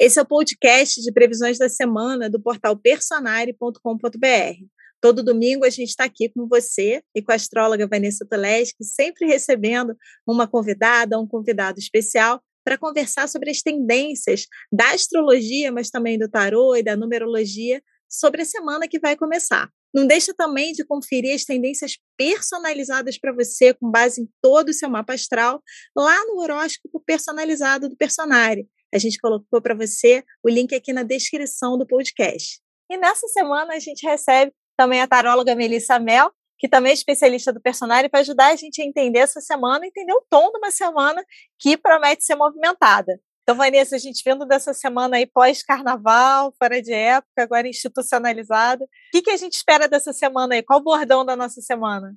Esse 0.00 0.20
é 0.20 0.22
o 0.22 0.26
podcast 0.26 1.02
de 1.02 1.10
previsões 1.10 1.58
da 1.58 1.68
semana 1.68 2.30
do 2.30 2.40
portal 2.40 2.76
personare.com.br. 2.76 4.64
Todo 5.00 5.24
domingo 5.24 5.64
a 5.64 5.70
gente 5.70 5.88
está 5.88 6.04
aqui 6.04 6.28
com 6.28 6.46
você 6.46 7.02
e 7.12 7.20
com 7.20 7.32
a 7.32 7.34
astróloga 7.34 7.88
Vanessa 7.88 8.24
Toleschi, 8.24 8.76
sempre 8.80 9.26
recebendo 9.26 9.96
uma 10.24 10.46
convidada, 10.46 11.18
um 11.18 11.26
convidado 11.26 11.80
especial 11.80 12.40
para 12.64 12.78
conversar 12.78 13.28
sobre 13.28 13.50
as 13.50 13.60
tendências 13.60 14.46
da 14.70 14.92
astrologia, 14.92 15.72
mas 15.72 15.90
também 15.90 16.16
do 16.16 16.28
tarô 16.28 16.76
e 16.76 16.82
da 16.82 16.96
numerologia 16.96 17.82
sobre 18.08 18.42
a 18.42 18.44
semana 18.44 18.86
que 18.86 19.00
vai 19.00 19.16
começar. 19.16 19.68
Não 19.92 20.06
deixa 20.06 20.32
também 20.32 20.72
de 20.72 20.84
conferir 20.84 21.34
as 21.34 21.44
tendências 21.44 21.98
personalizadas 22.16 23.18
para 23.18 23.32
você, 23.32 23.74
com 23.74 23.90
base 23.90 24.22
em 24.22 24.28
todo 24.40 24.68
o 24.68 24.72
seu 24.72 24.88
mapa 24.88 25.14
astral, 25.14 25.60
lá 25.96 26.24
no 26.26 26.40
horóscopo 26.40 27.02
personalizado 27.04 27.88
do 27.88 27.96
Personare. 27.96 28.68
A 28.92 28.98
gente 28.98 29.18
colocou 29.18 29.60
para 29.60 29.74
você 29.74 30.24
o 30.42 30.48
link 30.48 30.74
aqui 30.74 30.92
na 30.92 31.02
descrição 31.02 31.76
do 31.76 31.86
podcast. 31.86 32.60
E 32.90 32.96
nessa 32.96 33.28
semana 33.28 33.74
a 33.74 33.78
gente 33.78 34.06
recebe 34.06 34.52
também 34.76 35.00
a 35.00 35.06
taróloga 35.06 35.54
Melissa 35.54 35.98
Mel, 35.98 36.32
que 36.58 36.68
também 36.68 36.90
é 36.90 36.94
especialista 36.94 37.52
do 37.52 37.60
personagem, 37.60 38.08
para 38.08 38.20
ajudar 38.20 38.52
a 38.52 38.56
gente 38.56 38.80
a 38.80 38.84
entender 38.84 39.20
essa 39.20 39.40
semana, 39.40 39.86
entender 39.86 40.12
o 40.12 40.24
tom 40.28 40.50
de 40.50 40.58
uma 40.58 40.70
semana 40.70 41.22
que 41.58 41.76
promete 41.76 42.24
ser 42.24 42.34
movimentada. 42.34 43.20
Então, 43.42 43.56
Vanessa, 43.56 43.96
a 43.96 43.98
gente 43.98 44.22
vindo 44.26 44.44
dessa 44.44 44.74
semana 44.74 45.16
aí 45.16 45.26
pós-carnaval, 45.26 46.52
fora 46.58 46.82
de 46.82 46.92
época, 46.92 47.42
agora 47.42 47.68
institucionalizada. 47.68 48.84
O 48.84 48.88
que, 49.12 49.22
que 49.22 49.30
a 49.30 49.36
gente 49.36 49.54
espera 49.54 49.88
dessa 49.88 50.12
semana 50.12 50.54
aí? 50.54 50.62
Qual 50.62 50.80
o 50.80 50.82
bordão 50.82 51.24
da 51.24 51.34
nossa 51.34 51.60
semana? 51.62 52.14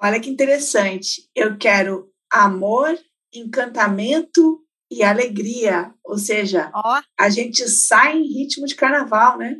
Olha 0.00 0.20
que 0.20 0.30
interessante. 0.30 1.28
Eu 1.34 1.58
quero 1.58 2.12
amor, 2.30 2.96
encantamento 3.34 4.60
e 4.92 5.02
alegria. 5.02 5.92
Ou 6.04 6.18
seja, 6.18 6.70
oh. 6.74 7.00
a 7.18 7.28
gente 7.30 7.68
sai 7.68 8.18
em 8.18 8.26
ritmo 8.26 8.66
de 8.66 8.74
carnaval, 8.74 9.38
né? 9.38 9.56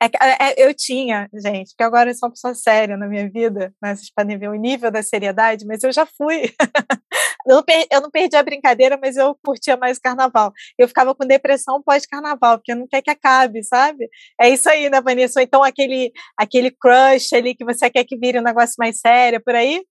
É, 0.00 0.06
é, 0.06 0.50
é, 0.50 0.68
eu 0.68 0.74
tinha, 0.74 1.28
gente, 1.34 1.74
que 1.76 1.82
agora 1.82 2.10
eu 2.10 2.14
sou 2.14 2.28
uma 2.28 2.32
pessoa 2.32 2.54
séria 2.54 2.96
na 2.96 3.06
minha 3.06 3.28
vida, 3.28 3.74
né? 3.82 3.94
Vocês 3.94 4.10
podem 4.10 4.38
ver 4.38 4.48
o 4.48 4.54
nível 4.54 4.90
da 4.90 5.02
seriedade, 5.02 5.66
mas 5.66 5.82
eu 5.82 5.92
já 5.92 6.06
fui. 6.06 6.52
eu, 7.46 7.56
não 7.56 7.62
perdi, 7.62 7.86
eu 7.92 8.00
não 8.00 8.10
perdi 8.10 8.36
a 8.36 8.42
brincadeira, 8.42 8.98
mas 9.00 9.16
eu 9.16 9.36
curtia 9.44 9.76
mais 9.76 9.98
o 9.98 10.00
carnaval. 10.00 10.52
Eu 10.78 10.88
ficava 10.88 11.14
com 11.14 11.26
depressão 11.26 11.82
pós-carnaval, 11.82 12.58
porque 12.58 12.72
eu 12.72 12.76
não 12.76 12.86
quer 12.86 13.02
que 13.02 13.10
acabe, 13.10 13.62
sabe? 13.62 14.08
É 14.40 14.48
isso 14.48 14.68
aí, 14.68 14.88
né, 14.88 15.00
Vanessa? 15.00 15.42
Então, 15.42 15.62
aquele, 15.62 16.12
aquele 16.36 16.70
crush 16.70 17.34
ali 17.34 17.54
que 17.54 17.64
você 17.64 17.90
quer 17.90 18.04
que 18.04 18.16
vire 18.16 18.38
um 18.38 18.44
negócio 18.44 18.74
mais 18.78 18.98
sério, 18.98 19.42
por 19.42 19.54
aí? 19.54 19.82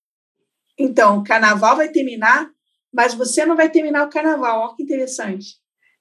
Então, 0.78 1.20
o 1.20 1.23
carnaval 1.23 1.78
vai 1.78 1.89
terminar, 1.89 2.50
mas 2.96 3.14
você 3.14 3.46
não 3.46 3.56
vai 3.56 3.70
terminar 3.70 4.06
o 4.06 4.10
carnaval. 4.10 4.62
Olha 4.62 4.76
que 4.76 4.84
interessante. 4.84 5.58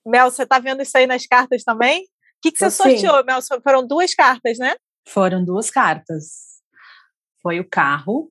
Mel, 0.06 0.30
você 0.30 0.46
tá 0.46 0.58
vendo 0.58 0.82
isso 0.82 0.96
aí 0.96 1.06
nas 1.06 1.26
cartas 1.26 1.64
também? 1.64 2.06
que, 2.44 2.52
que 2.52 2.58
você 2.58 2.66
assim, 2.66 2.98
sorteou, 2.98 3.24
Mel? 3.24 3.40
Foram 3.62 3.86
duas 3.86 4.14
cartas, 4.14 4.58
né? 4.58 4.74
Foram 5.08 5.42
duas 5.42 5.70
cartas. 5.70 6.60
Foi 7.42 7.58
o 7.58 7.68
carro 7.68 8.30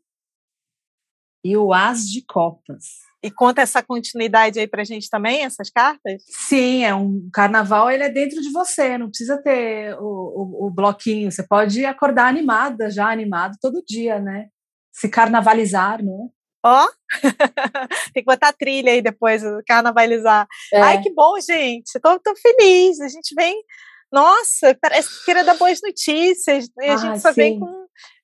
e 1.43 1.57
o 1.57 1.73
as 1.73 2.03
de 2.03 2.23
copas. 2.23 3.01
E 3.23 3.31
conta 3.31 3.61
essa 3.61 3.81
continuidade 3.81 4.59
aí 4.59 4.67
pra 4.67 4.83
gente 4.83 5.09
também, 5.09 5.43
essas 5.43 5.69
cartas? 5.69 6.23
Sim, 6.27 6.83
é 6.83 6.93
um 6.93 7.29
carnaval, 7.31 7.89
ele 7.89 8.03
é 8.03 8.09
dentro 8.09 8.41
de 8.41 8.51
você, 8.51 8.97
não 8.97 9.07
precisa 9.07 9.41
ter 9.41 9.95
o, 9.97 10.03
o, 10.03 10.67
o 10.67 10.69
bloquinho, 10.69 11.31
você 11.31 11.41
pode 11.41 11.85
acordar 11.85 12.27
animada, 12.27 12.89
já 12.89 13.09
animado 13.09 13.55
todo 13.61 13.83
dia, 13.85 14.19
né? 14.19 14.49
Se 14.91 15.07
carnavalizar, 15.07 16.03
não 16.03 16.25
é? 16.25 16.42
Ó, 16.65 16.85
oh. 16.85 16.89
tem 18.13 18.23
que 18.23 18.25
botar 18.25 18.53
trilha 18.53 18.91
aí 18.91 19.01
depois, 19.01 19.43
carnavalizar. 19.67 20.47
É. 20.73 20.81
Ai, 20.81 21.01
que 21.01 21.11
bom, 21.11 21.39
gente. 21.39 21.99
Tô, 21.99 22.19
tô 22.19 22.33
feliz. 22.35 23.01
A 23.01 23.07
gente 23.07 23.35
vem 23.35 23.61
nossa, 24.13 24.77
parece 24.79 25.09
que 25.09 25.25
queria 25.25 25.43
dar 25.43 25.57
boas 25.57 25.79
notícias. 25.81 26.69
E 26.79 26.85
a 26.85 26.93
ah, 26.93 26.97
gente 26.97 27.19
só 27.19 27.33
sim. 27.33 27.41
vem 27.41 27.59
com 27.59 27.82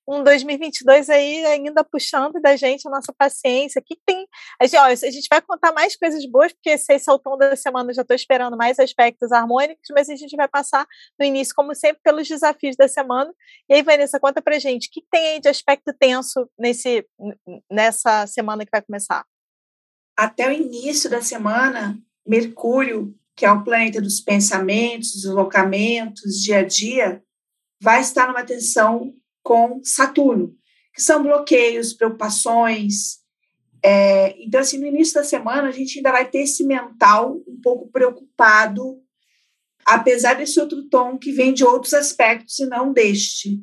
um 0.09 0.23
2022 0.23 1.09
aí 1.09 1.45
ainda 1.45 1.83
puxando 1.83 2.41
da 2.41 2.55
gente 2.55 2.87
a 2.87 2.91
nossa 2.91 3.13
paciência. 3.13 3.81
que 3.81 3.95
tem? 4.05 4.27
A 4.59 4.65
gente, 4.65 4.79
ó, 4.79 4.85
a 4.85 4.95
gente 4.95 5.27
vai 5.29 5.41
contar 5.41 5.71
mais 5.71 5.95
coisas 5.95 6.25
boas, 6.25 6.51
porque 6.51 6.71
esse, 6.71 6.91
é 6.91 7.13
o 7.13 7.19
tom 7.19 7.37
da 7.37 7.55
semana, 7.55 7.91
eu 7.91 7.95
já 7.95 8.01
estou 8.01 8.15
esperando 8.15 8.57
mais 8.57 8.79
aspectos 8.79 9.31
harmônicos, 9.31 9.87
mas 9.91 10.09
a 10.09 10.15
gente 10.15 10.35
vai 10.35 10.47
passar 10.47 10.87
no 11.19 11.25
início, 11.25 11.53
como 11.55 11.75
sempre, 11.75 12.01
pelos 12.03 12.27
desafios 12.27 12.75
da 12.75 12.87
semana. 12.87 13.31
E 13.69 13.75
aí, 13.75 13.83
Vanessa, 13.83 14.19
conta 14.19 14.41
pra 14.41 14.57
gente, 14.57 14.87
o 14.87 14.91
que 14.91 15.03
tem 15.11 15.33
aí 15.33 15.39
de 15.39 15.47
aspecto 15.47 15.93
tenso 15.99 16.49
nesse, 16.57 17.05
nessa 17.71 18.25
semana 18.25 18.65
que 18.65 18.71
vai 18.71 18.81
começar? 18.81 19.23
Até 20.17 20.47
o 20.47 20.51
início 20.51 21.09
da 21.09 21.21
semana, 21.21 21.97
Mercúrio 22.27 23.15
que 23.39 23.45
é 23.45 23.51
o 23.53 23.63
planeta 23.63 24.01
dos 24.01 24.19
pensamentos, 24.19 25.13
deslocamentos, 25.13 26.43
dia 26.43 26.59
a 26.59 26.63
dia, 26.65 27.23
vai 27.81 28.01
estar 28.01 28.27
numa 28.27 28.43
tensão 28.43 29.13
com 29.49 29.81
Saturno, 29.83 30.55
que 30.93 31.01
são 31.01 31.23
bloqueios, 31.23 31.91
preocupações. 31.91 33.17
É, 33.83 34.39
então, 34.39 34.61
assim, 34.61 34.77
no 34.77 34.85
início 34.85 35.15
da 35.15 35.23
semana, 35.23 35.69
a 35.69 35.71
gente 35.71 35.97
ainda 35.97 36.11
vai 36.11 36.29
ter 36.29 36.41
esse 36.41 36.63
mental 36.63 37.41
um 37.47 37.59
pouco 37.59 37.89
preocupado, 37.91 39.01
apesar 39.83 40.35
desse 40.35 40.59
outro 40.59 40.83
tom 40.83 41.17
que 41.17 41.31
vem 41.31 41.51
de 41.51 41.63
outros 41.63 41.95
aspectos 41.95 42.59
e 42.59 42.67
não 42.67 42.93
deste. 42.93 43.59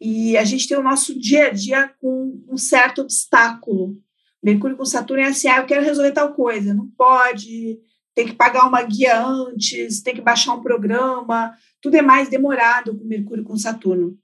E 0.00 0.36
a 0.36 0.44
gente 0.44 0.68
tem 0.68 0.78
o 0.78 0.84
nosso 0.84 1.18
dia 1.18 1.48
a 1.48 1.50
dia 1.50 1.88
com 2.00 2.40
um 2.48 2.56
certo 2.56 3.00
obstáculo. 3.00 4.00
Mercúrio 4.40 4.76
com 4.76 4.84
Saturno 4.84 5.24
é 5.24 5.26
assim, 5.26 5.48
ah, 5.48 5.56
eu 5.56 5.66
quero 5.66 5.84
resolver 5.84 6.12
tal 6.12 6.32
coisa, 6.32 6.72
não 6.72 6.86
pode, 6.96 7.76
tem 8.14 8.24
que 8.24 8.34
pagar 8.34 8.68
uma 8.68 8.82
guia 8.82 9.20
antes, 9.20 10.00
tem 10.00 10.14
que 10.14 10.20
baixar 10.20 10.54
um 10.54 10.62
programa, 10.62 11.52
tudo 11.82 11.96
é 11.96 12.02
mais 12.02 12.28
demorado 12.28 12.96
com 12.96 13.04
Mercúrio 13.04 13.42
com 13.42 13.56
Saturno. 13.56 14.16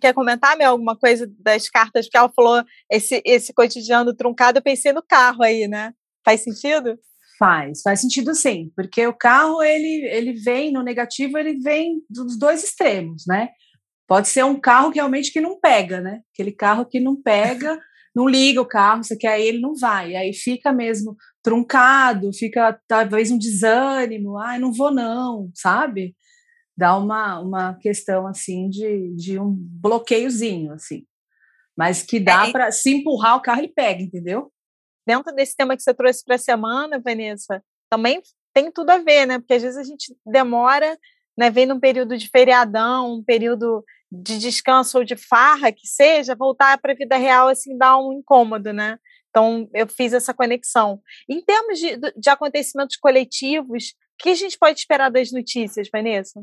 Quer 0.00 0.12
comentar, 0.12 0.56
Mel, 0.56 0.72
alguma 0.72 0.96
coisa 0.96 1.30
das 1.38 1.68
cartas? 1.68 2.08
que 2.08 2.16
ela 2.16 2.30
falou 2.34 2.62
esse, 2.90 3.22
esse 3.24 3.52
cotidiano 3.52 4.14
truncado, 4.14 4.58
eu 4.58 4.62
pensei 4.62 4.92
no 4.92 5.02
carro 5.02 5.42
aí, 5.42 5.66
né? 5.66 5.92
Faz 6.24 6.42
sentido? 6.42 6.98
Faz, 7.38 7.82
faz 7.82 8.00
sentido 8.00 8.34
sim, 8.34 8.70
porque 8.74 9.06
o 9.06 9.14
carro, 9.14 9.62
ele, 9.62 10.04
ele 10.06 10.32
vem, 10.32 10.72
no 10.72 10.82
negativo, 10.82 11.38
ele 11.38 11.58
vem 11.60 12.02
dos 12.10 12.36
dois 12.36 12.64
extremos, 12.64 13.24
né? 13.26 13.48
Pode 14.08 14.28
ser 14.28 14.44
um 14.44 14.58
carro 14.58 14.90
que 14.90 14.96
realmente 14.96 15.32
que 15.32 15.40
não 15.40 15.60
pega, 15.60 16.00
né? 16.00 16.20
Aquele 16.32 16.50
carro 16.50 16.84
que 16.84 16.98
não 16.98 17.14
pega, 17.20 17.78
não 18.14 18.26
liga 18.28 18.60
o 18.60 18.66
carro, 18.66 19.04
você 19.04 19.16
quer 19.16 19.40
ele, 19.40 19.60
não 19.60 19.74
vai. 19.74 20.16
Aí 20.16 20.32
fica 20.32 20.72
mesmo 20.72 21.16
truncado, 21.42 22.32
fica 22.32 22.78
talvez 22.88 23.30
um 23.30 23.38
desânimo, 23.38 24.36
ai, 24.38 24.58
não 24.58 24.72
vou 24.72 24.92
não, 24.92 25.50
sabe? 25.54 26.16
Dá 26.78 26.96
uma, 26.96 27.40
uma 27.40 27.74
questão 27.74 28.24
assim 28.24 28.70
de, 28.70 29.12
de 29.16 29.36
um 29.36 29.52
bloqueiozinho, 29.52 30.72
assim. 30.72 31.04
Mas 31.76 32.04
que 32.04 32.20
dá 32.20 32.46
é, 32.46 32.52
para 32.52 32.70
se 32.70 32.90
empurrar 32.90 33.36
o 33.36 33.42
carro, 33.42 33.58
ele 33.58 33.72
pega, 33.74 34.00
entendeu? 34.00 34.52
Dentro 35.04 35.34
desse 35.34 35.56
tema 35.56 35.76
que 35.76 35.82
você 35.82 35.92
trouxe 35.92 36.24
para 36.24 36.36
a 36.36 36.38
semana, 36.38 37.00
Vanessa, 37.00 37.60
também 37.90 38.22
tem 38.54 38.70
tudo 38.70 38.90
a 38.90 38.98
ver, 38.98 39.26
né? 39.26 39.40
Porque 39.40 39.54
às 39.54 39.62
vezes 39.62 39.76
a 39.76 39.82
gente 39.82 40.16
demora, 40.24 40.96
né? 41.36 41.50
Vem 41.50 41.66
num 41.66 41.80
período 41.80 42.16
de 42.16 42.28
feriadão, 42.28 43.14
um 43.14 43.24
período 43.24 43.84
de 44.12 44.38
descanso 44.38 44.98
ou 44.98 45.04
de 45.04 45.16
farra 45.16 45.72
que 45.72 45.88
seja, 45.88 46.36
voltar 46.36 46.78
para 46.78 46.92
a 46.92 46.96
vida 46.96 47.16
real 47.16 47.48
assim 47.48 47.76
dá 47.76 47.98
um 47.98 48.12
incômodo, 48.12 48.72
né? 48.72 49.00
Então, 49.30 49.68
eu 49.74 49.88
fiz 49.88 50.12
essa 50.12 50.32
conexão. 50.32 51.02
Em 51.28 51.44
termos 51.44 51.80
de, 51.80 51.96
de 52.16 52.30
acontecimentos 52.30 52.96
coletivos, 52.96 53.88
o 53.88 54.22
que 54.22 54.28
a 54.28 54.34
gente 54.36 54.56
pode 54.56 54.78
esperar 54.78 55.10
das 55.10 55.32
notícias, 55.32 55.88
Vanessa? 55.92 56.40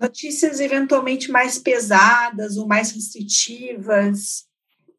Notícias 0.00 0.60
eventualmente 0.60 1.30
mais 1.30 1.58
pesadas 1.58 2.56
ou 2.56 2.66
mais 2.66 2.90
restritivas, 2.90 4.44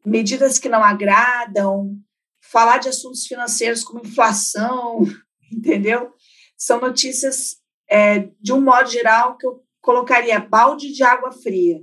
medidas 0.04 0.58
que 0.58 0.68
não 0.68 0.82
agradam, 0.82 1.96
falar 2.40 2.78
de 2.78 2.88
assuntos 2.88 3.26
financeiros 3.26 3.82
como 3.82 4.04
inflação, 4.04 5.00
entendeu? 5.52 6.12
São 6.56 6.80
notícias, 6.80 7.56
é, 7.88 8.30
de 8.40 8.52
um 8.52 8.60
modo 8.60 8.88
geral, 8.88 9.36
que 9.36 9.46
eu 9.46 9.62
colocaria 9.80 10.40
balde 10.40 10.92
de 10.92 11.02
água 11.02 11.32
fria, 11.32 11.80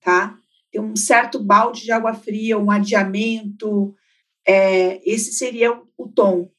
tá? 0.00 0.38
Tem 0.70 0.80
um 0.80 0.96
certo 0.96 1.38
balde 1.38 1.82
de 1.82 1.92
água 1.92 2.14
fria, 2.14 2.58
um 2.58 2.70
adiamento, 2.70 3.94
é, 4.46 5.00
esse 5.08 5.32
seria 5.32 5.72
o, 5.72 5.86
o, 5.96 6.08
tom. 6.08 6.50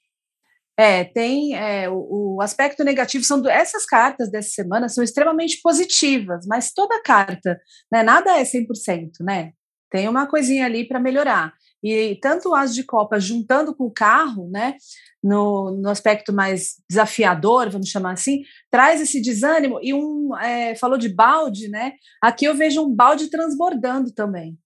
É, 0.77 1.05
tem 1.05 1.55
é, 1.55 1.89
o, 1.89 2.35
o, 2.35 2.41
aspecto 2.41 2.83
negativo 2.83 3.23
são 3.23 3.41
do, 3.41 3.49
essas 3.49 3.85
cartas 3.85 4.29
dessa 4.29 4.49
semana 4.49 4.89
são 4.89 5.03
extremamente 5.03 5.61
positivas, 5.63 6.45
mas 6.45 6.73
toda 6.73 7.01
carta, 7.01 7.57
né, 7.89 8.03
nada 8.03 8.37
é 8.37 8.43
100%, 8.43 9.11
né? 9.21 9.53
Tem 9.89 10.09
uma 10.09 10.27
coisinha 10.27 10.65
ali 10.65 10.85
para 10.85 10.99
melhorar. 10.99 11.53
E 11.81 12.17
tanto 12.21 12.53
as 12.53 12.75
de 12.75 12.83
copa 12.83 13.19
juntando 13.19 13.73
com 13.73 13.85
o 13.85 13.93
carro, 13.93 14.49
né, 14.51 14.75
no, 15.23 15.71
no 15.81 15.89
aspecto 15.89 16.33
mais 16.33 16.75
desafiador, 16.89 17.69
vamos 17.69 17.89
chamar 17.89 18.13
assim, 18.13 18.41
traz 18.69 18.99
esse 18.99 19.21
desânimo 19.21 19.79
e 19.81 19.93
um 19.93 20.35
é, 20.37 20.75
falou 20.75 20.97
de 20.97 21.07
balde, 21.07 21.69
né? 21.69 21.93
Aqui 22.21 22.45
eu 22.45 22.53
vejo 22.53 22.81
um 22.81 22.93
balde 22.93 23.29
transbordando 23.29 24.11
também 24.11 24.57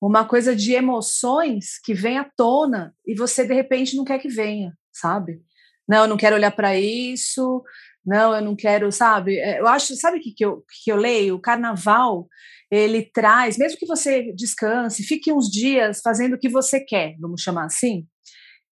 uma 0.00 0.24
coisa 0.26 0.54
de 0.54 0.72
emoções 0.72 1.78
que 1.82 1.94
vem 1.94 2.18
à 2.18 2.30
tona 2.36 2.94
e 3.06 3.14
você 3.14 3.46
de 3.46 3.54
repente 3.54 3.96
não 3.96 4.04
quer 4.04 4.18
que 4.18 4.28
venha, 4.28 4.76
sabe? 4.92 5.40
Não, 5.88 6.02
eu 6.02 6.08
não 6.08 6.16
quero 6.16 6.36
olhar 6.36 6.50
para 6.50 6.78
isso, 6.78 7.62
Não, 8.04 8.34
eu 8.34 8.42
não 8.42 8.56
quero, 8.56 8.92
sabe? 8.92 9.38
É, 9.38 9.60
eu 9.60 9.66
acho, 9.66 9.96
sabe 9.96 10.18
o 10.18 10.20
que, 10.20 10.32
que, 10.32 10.44
eu, 10.44 10.64
que 10.84 10.92
eu 10.92 10.96
leio? 10.96 11.36
O 11.36 11.40
carnaval, 11.40 12.28
ele 12.70 13.02
traz, 13.02 13.56
mesmo 13.58 13.78
que 13.78 13.86
você 13.86 14.32
descanse, 14.34 15.02
fique 15.04 15.32
uns 15.32 15.50
dias 15.50 16.00
fazendo 16.02 16.34
o 16.34 16.38
que 16.38 16.48
você 16.48 16.80
quer, 16.80 17.16
vamos 17.20 17.42
chamar 17.42 17.66
assim. 17.66 18.06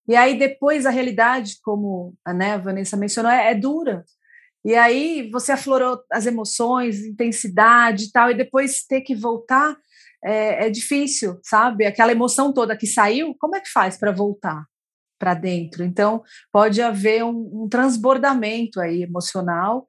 E 0.07 0.15
aí 0.15 0.37
depois 0.37 0.85
a 0.85 0.89
realidade, 0.91 1.55
como 1.63 2.15
a 2.25 2.33
né, 2.33 2.57
Vanessa 2.57 2.97
mencionou, 2.97 3.31
é, 3.31 3.51
é 3.51 3.55
dura. 3.55 4.03
E 4.65 4.75
aí 4.75 5.29
você 5.31 5.53
aflorou 5.53 5.99
as 6.11 6.25
emoções, 6.25 7.05
intensidade 7.05 8.05
e 8.05 8.11
tal, 8.11 8.31
e 8.31 8.35
depois 8.35 8.85
ter 8.85 9.01
que 9.01 9.15
voltar 9.15 9.75
é, 10.23 10.67
é 10.67 10.69
difícil, 10.69 11.39
sabe? 11.43 11.85
Aquela 11.85 12.11
emoção 12.11 12.53
toda 12.53 12.77
que 12.77 12.87
saiu, 12.87 13.35
como 13.39 13.55
é 13.55 13.61
que 13.61 13.69
faz 13.69 13.97
para 13.97 14.11
voltar 14.11 14.63
para 15.23 15.33
dentro? 15.33 15.85
Então 15.85 16.21
pode 16.51 16.81
haver 16.81 17.23
um, 17.23 17.63
um 17.63 17.67
transbordamento 17.69 18.81
aí 18.81 19.03
emocional 19.03 19.87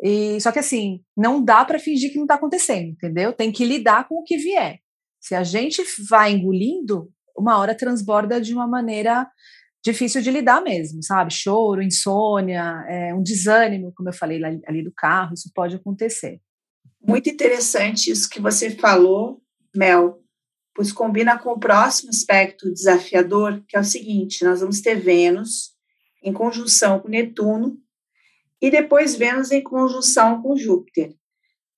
e 0.00 0.40
só 0.40 0.52
que 0.52 0.60
assim, 0.60 1.00
não 1.16 1.42
dá 1.42 1.64
para 1.64 1.80
fingir 1.80 2.10
que 2.10 2.16
não 2.16 2.24
está 2.24 2.36
acontecendo, 2.36 2.90
entendeu? 2.90 3.32
Tem 3.32 3.50
que 3.50 3.64
lidar 3.64 4.06
com 4.06 4.16
o 4.16 4.22
que 4.22 4.36
vier. 4.36 4.78
Se 5.20 5.34
a 5.34 5.42
gente 5.42 5.82
vai 6.08 6.32
engolindo, 6.32 7.10
uma 7.36 7.58
hora 7.58 7.74
transborda 7.74 8.40
de 8.40 8.54
uma 8.54 8.68
maneira 8.68 9.28
difícil 9.84 10.22
de 10.22 10.30
lidar 10.30 10.62
mesmo, 10.62 11.02
sabe? 11.02 11.32
Choro, 11.32 11.82
insônia, 11.82 12.84
é, 12.88 13.14
um 13.14 13.22
desânimo, 13.22 13.92
como 13.96 14.08
eu 14.08 14.12
falei 14.12 14.42
ali, 14.42 14.60
ali 14.66 14.84
do 14.84 14.92
carro, 14.94 15.34
isso 15.34 15.50
pode 15.54 15.74
acontecer. 15.74 16.40
Muito 17.00 17.28
interessante 17.28 18.10
isso 18.10 18.28
que 18.28 18.40
você 18.40 18.70
falou, 18.70 19.40
Mel, 19.74 20.20
pois 20.76 20.92
combina 20.92 21.38
com 21.38 21.52
o 21.52 21.58
próximo 21.58 22.10
aspecto 22.10 22.70
desafiador, 22.70 23.64
que 23.66 23.76
é 23.76 23.80
o 23.80 23.84
seguinte: 23.84 24.44
nós 24.44 24.60
vamos 24.60 24.82
ter 24.82 25.00
Vênus 25.00 25.74
em 26.22 26.32
conjunção 26.32 27.00
com 27.00 27.08
Netuno 27.08 27.78
e 28.60 28.70
depois 28.70 29.16
Vênus 29.16 29.50
em 29.50 29.62
conjunção 29.62 30.42
com 30.42 30.54
Júpiter. 30.54 31.14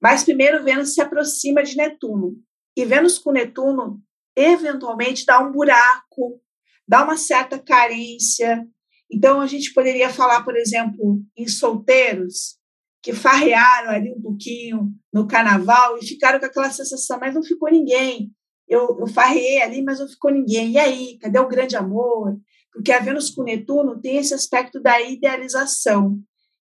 Mas 0.03 0.25
primeiro 0.25 0.65
Vênus 0.65 0.95
se 0.95 1.01
aproxima 1.01 1.63
de 1.63 1.77
Netuno. 1.77 2.37
E 2.77 2.85
Vênus 2.85 3.19
com 3.19 3.31
Netuno 3.31 4.03
eventualmente 4.37 5.25
dá 5.25 5.41
um 5.41 5.53
buraco, 5.53 6.41
dá 6.87 7.05
uma 7.05 7.17
certa 7.17 7.59
carência. 7.59 8.67
Então 9.11 9.41
a 9.41 9.47
gente 9.47 9.73
poderia 9.73 10.11
falar, 10.11 10.43
por 10.43 10.57
exemplo, 10.57 11.23
em 11.37 11.47
solteiros 11.47 12.59
que 13.03 13.13
farrearam 13.13 13.91
ali 13.91 14.13
um 14.13 14.21
pouquinho 14.21 14.93
no 15.13 15.27
carnaval 15.27 15.99
e 15.99 16.07
ficaram 16.07 16.41
com 16.41 16.47
aquela 16.47 16.71
sensação, 16.71 17.19
mas 17.21 17.35
não 17.35 17.43
ficou 17.43 17.71
ninguém. 17.71 18.33
Eu, 18.69 18.99
eu 19.01 19.07
farrei 19.07 19.63
ali, 19.63 19.83
mas 19.83 19.99
não 19.99 20.09
ficou 20.09 20.31
ninguém. 20.31 20.73
E 20.73 20.79
aí, 20.79 21.19
cadê 21.19 21.39
o 21.39 21.49
grande 21.49 21.77
amor? 21.77 22.39
Porque 22.73 22.93
a 22.93 22.99
Vênus 22.99 23.31
com 23.31 23.43
Netuno 23.43 24.01
tem 24.01 24.19
esse 24.19 24.35
aspecto 24.35 24.81
da 24.81 25.01
idealização. 25.01 26.19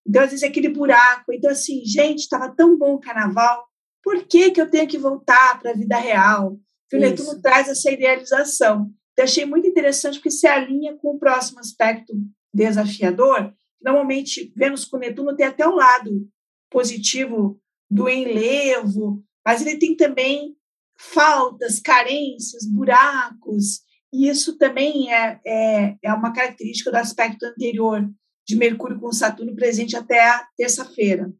Então, 0.07 0.23
às 0.23 0.29
vezes, 0.29 0.43
é 0.43 0.47
aquele 0.47 0.69
buraco. 0.69 1.33
Então, 1.33 1.51
assim, 1.51 1.83
gente, 1.83 2.19
estava 2.19 2.49
tão 2.49 2.77
bom 2.77 2.93
o 2.93 2.99
carnaval, 2.99 3.65
por 4.01 4.23
que, 4.25 4.51
que 4.51 4.61
eu 4.61 4.69
tenho 4.69 4.87
que 4.87 4.97
voltar 4.97 5.59
para 5.59 5.71
a 5.71 5.75
vida 5.75 5.97
real? 5.97 6.57
O 6.93 6.97
Netuno 6.97 7.41
traz 7.41 7.67
essa 7.67 7.91
idealização. 7.91 8.89
Então, 9.11 9.25
achei 9.25 9.45
muito 9.45 9.67
interessante 9.67 10.15
porque 10.15 10.31
se 10.31 10.47
alinha 10.47 10.95
com 10.97 11.15
o 11.15 11.19
próximo 11.19 11.59
aspecto 11.59 12.13
desafiador. 12.53 13.53
Normalmente, 13.81 14.51
Vênus 14.55 14.85
com 14.85 14.97
Netuno 14.97 15.35
tem 15.35 15.45
até 15.45 15.67
o 15.67 15.71
um 15.71 15.75
lado 15.75 16.27
positivo 16.69 17.59
do 17.89 18.09
enlevo, 18.09 19.23
mas 19.45 19.61
ele 19.61 19.77
tem 19.77 19.95
também 19.95 20.56
faltas, 20.97 21.79
carências, 21.79 22.65
buracos, 22.65 23.81
e 24.13 24.29
isso 24.29 24.57
também 24.57 25.13
é, 25.13 25.39
é, 25.45 25.95
é 26.03 26.13
uma 26.13 26.33
característica 26.33 26.91
do 26.91 26.97
aspecto 26.97 27.45
anterior 27.45 28.07
de 28.47 28.55
Mercúrio 28.55 28.99
com 28.99 29.11
Saturno 29.11 29.55
presente 29.55 29.95
até 29.97 30.27
a 30.27 30.47
terça-feira. 30.57 31.31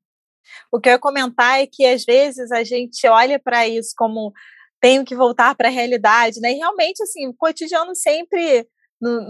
O 0.71 0.79
que 0.79 0.89
eu 0.89 0.93
ia 0.93 0.99
comentar 0.99 1.61
é 1.61 1.67
que 1.67 1.85
às 1.85 2.03
vezes 2.03 2.51
a 2.51 2.63
gente 2.63 3.07
olha 3.07 3.39
para 3.39 3.67
isso 3.67 3.93
como 3.97 4.33
tenho 4.81 5.05
que 5.05 5.15
voltar 5.15 5.55
para 5.55 5.69
a 5.69 5.71
realidade, 5.71 6.39
né? 6.39 6.51
E 6.51 6.55
realmente, 6.55 7.01
assim, 7.01 7.27
o 7.27 7.33
cotidiano 7.33 7.95
sempre, 7.95 8.67
no, 9.01 9.21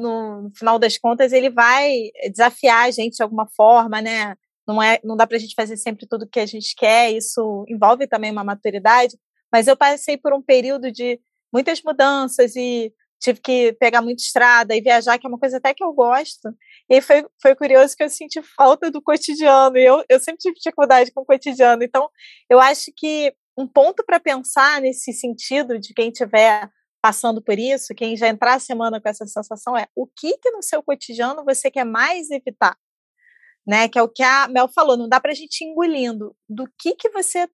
no, 0.41 0.51
final 0.55 0.77
das 0.77 0.97
contas, 0.97 1.31
ele 1.31 1.49
vai 1.49 1.93
desafiar 2.31 2.87
a 2.87 2.91
gente 2.91 3.17
de 3.17 3.23
alguma 3.23 3.47
forma, 3.55 4.01
né? 4.01 4.35
Não, 4.67 4.81
é, 4.81 4.99
não 5.03 5.15
dá 5.15 5.25
para 5.25 5.37
a 5.37 5.39
gente 5.39 5.55
fazer 5.55 5.77
sempre 5.77 6.05
tudo 6.05 6.27
que 6.27 6.39
a 6.39 6.45
gente 6.45 6.75
quer, 6.75 7.13
isso 7.13 7.63
envolve 7.69 8.05
também 8.05 8.31
uma 8.31 8.43
maturidade, 8.43 9.17
mas 9.51 9.67
eu 9.67 9.75
passei 9.77 10.17
por 10.17 10.33
um 10.33 10.41
período 10.41 10.91
de 10.91 11.19
muitas 11.51 11.81
mudanças 11.81 12.55
e 12.55 12.93
tive 13.19 13.39
que 13.41 13.73
pegar 13.73 14.01
muita 14.01 14.21
estrada 14.21 14.75
e 14.75 14.81
viajar, 14.81 15.17
que 15.17 15.25
é 15.25 15.29
uma 15.29 15.39
coisa 15.39 15.57
até 15.57 15.73
que 15.73 15.83
eu 15.83 15.91
gosto. 15.93 16.49
E 16.89 17.01
foi, 17.01 17.25
foi 17.41 17.55
curioso 17.55 17.95
que 17.95 18.03
eu 18.03 18.09
senti 18.09 18.41
falta 18.55 18.91
do 18.91 19.01
cotidiano, 19.01 19.77
e 19.77 19.85
eu, 19.85 20.03
eu 20.07 20.19
sempre 20.19 20.39
tive 20.39 20.55
dificuldade 20.55 21.11
com 21.11 21.21
o 21.21 21.25
cotidiano. 21.25 21.83
Então, 21.83 22.09
eu 22.49 22.59
acho 22.59 22.91
que 22.95 23.33
um 23.57 23.67
ponto 23.67 24.03
para 24.05 24.19
pensar 24.19 24.81
nesse 24.81 25.11
sentido 25.13 25.79
de 25.79 25.93
quem 25.93 26.09
estiver 26.09 26.69
passando 27.01 27.41
por 27.41 27.57
isso, 27.57 27.95
quem 27.95 28.15
já 28.15 28.27
entrar 28.27 28.55
a 28.55 28.59
semana 28.59 29.01
com 29.01 29.09
essa 29.09 29.25
sensação 29.25 29.75
é 29.77 29.87
o 29.95 30.05
que 30.07 30.37
que 30.37 30.51
no 30.51 30.61
seu 30.61 30.83
cotidiano 30.83 31.43
você 31.43 31.71
quer 31.71 31.85
mais 31.85 32.29
evitar? 32.29 32.75
Né, 33.67 33.89
que 33.89 33.99
é 33.99 34.01
o 34.01 34.07
que 34.07 34.23
a 34.23 34.47
Mel 34.47 34.69
falou, 34.69 34.95
não 34.95 35.09
dá 35.09 35.19
para 35.19 35.31
a 35.31 35.35
gente 35.35 35.61
ir 35.61 35.67
engolindo 35.67 36.33
do 36.47 36.65
que 36.79 36.95
que 36.95 37.09
você 37.09 37.49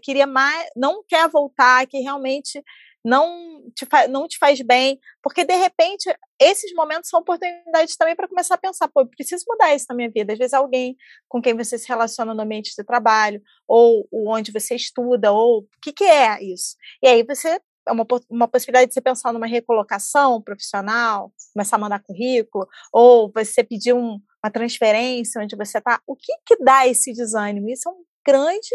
queria 0.00 0.24
mais, 0.24 0.70
não 0.76 1.02
quer 1.08 1.28
voltar, 1.28 1.84
que 1.88 1.98
realmente 1.98 2.62
não 3.04 3.62
te, 3.74 3.86
não 4.08 4.28
te 4.28 4.38
faz 4.38 4.60
bem, 4.60 4.98
porque 5.22 5.44
de 5.44 5.54
repente 5.54 6.14
esses 6.40 6.72
momentos 6.74 7.08
são 7.08 7.20
oportunidades 7.20 7.96
também 7.96 8.14
para 8.14 8.28
começar 8.28 8.54
a 8.54 8.58
pensar, 8.58 8.88
pô, 8.88 9.06
preciso 9.06 9.44
mudar 9.48 9.74
isso 9.74 9.86
na 9.88 9.94
minha 9.94 10.10
vida. 10.10 10.32
Às 10.32 10.38
vezes 10.38 10.54
alguém 10.54 10.96
com 11.28 11.40
quem 11.40 11.54
você 11.54 11.78
se 11.78 11.88
relaciona 11.88 12.34
no 12.34 12.42
ambiente 12.42 12.74
de 12.76 12.84
trabalho, 12.84 13.40
ou, 13.66 14.06
ou 14.10 14.28
onde 14.28 14.52
você 14.52 14.74
estuda, 14.74 15.32
ou 15.32 15.60
o 15.60 15.66
que, 15.82 15.92
que 15.92 16.04
é 16.04 16.42
isso? 16.42 16.76
E 17.02 17.08
aí 17.08 17.22
você 17.22 17.58
é 17.88 17.92
uma, 17.92 18.06
uma 18.28 18.48
possibilidade 18.48 18.88
de 18.88 18.94
você 18.94 19.00
pensar 19.00 19.32
numa 19.32 19.46
recolocação 19.46 20.42
profissional, 20.42 21.32
começar 21.54 21.76
a 21.76 21.80
mandar 21.80 22.02
currículo, 22.02 22.66
ou 22.92 23.32
você 23.34 23.64
pedir 23.64 23.94
um, 23.94 24.20
uma 24.44 24.50
transferência 24.50 25.42
onde 25.42 25.56
você 25.56 25.78
está. 25.78 26.00
O 26.06 26.16
que, 26.16 26.32
que 26.46 26.62
dá 26.62 26.86
esse 26.86 27.12
desânimo? 27.12 27.68
Isso 27.68 27.88
é 27.88 27.92
um 27.92 28.04
grande 28.26 28.68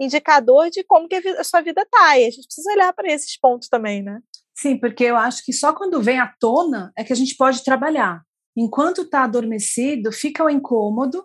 indicador 0.00 0.70
de 0.70 0.84
como 0.84 1.08
que 1.08 1.16
a, 1.16 1.44
sua 1.44 1.60
vida 1.60 1.82
está. 1.82 2.18
E 2.18 2.26
a 2.26 2.30
gente 2.30 2.46
precisa 2.46 2.72
olhar 2.72 2.92
para 2.92 3.12
esses 3.12 3.38
pontos 3.38 3.68
também, 3.68 4.02
né? 4.02 4.20
Sim, 4.54 4.78
porque 4.78 5.04
eu 5.04 5.16
acho 5.16 5.44
que 5.44 5.52
só 5.52 5.72
quando 5.72 6.02
vem 6.02 6.18
à 6.18 6.32
tona 6.38 6.92
é 6.96 7.04
que 7.04 7.12
a 7.12 7.16
gente 7.16 7.36
pode 7.36 7.64
trabalhar. 7.64 8.22
Enquanto 8.56 9.02
está 9.02 9.24
adormecido, 9.24 10.12
fica 10.12 10.44
o 10.44 10.50
incômodo 10.50 11.24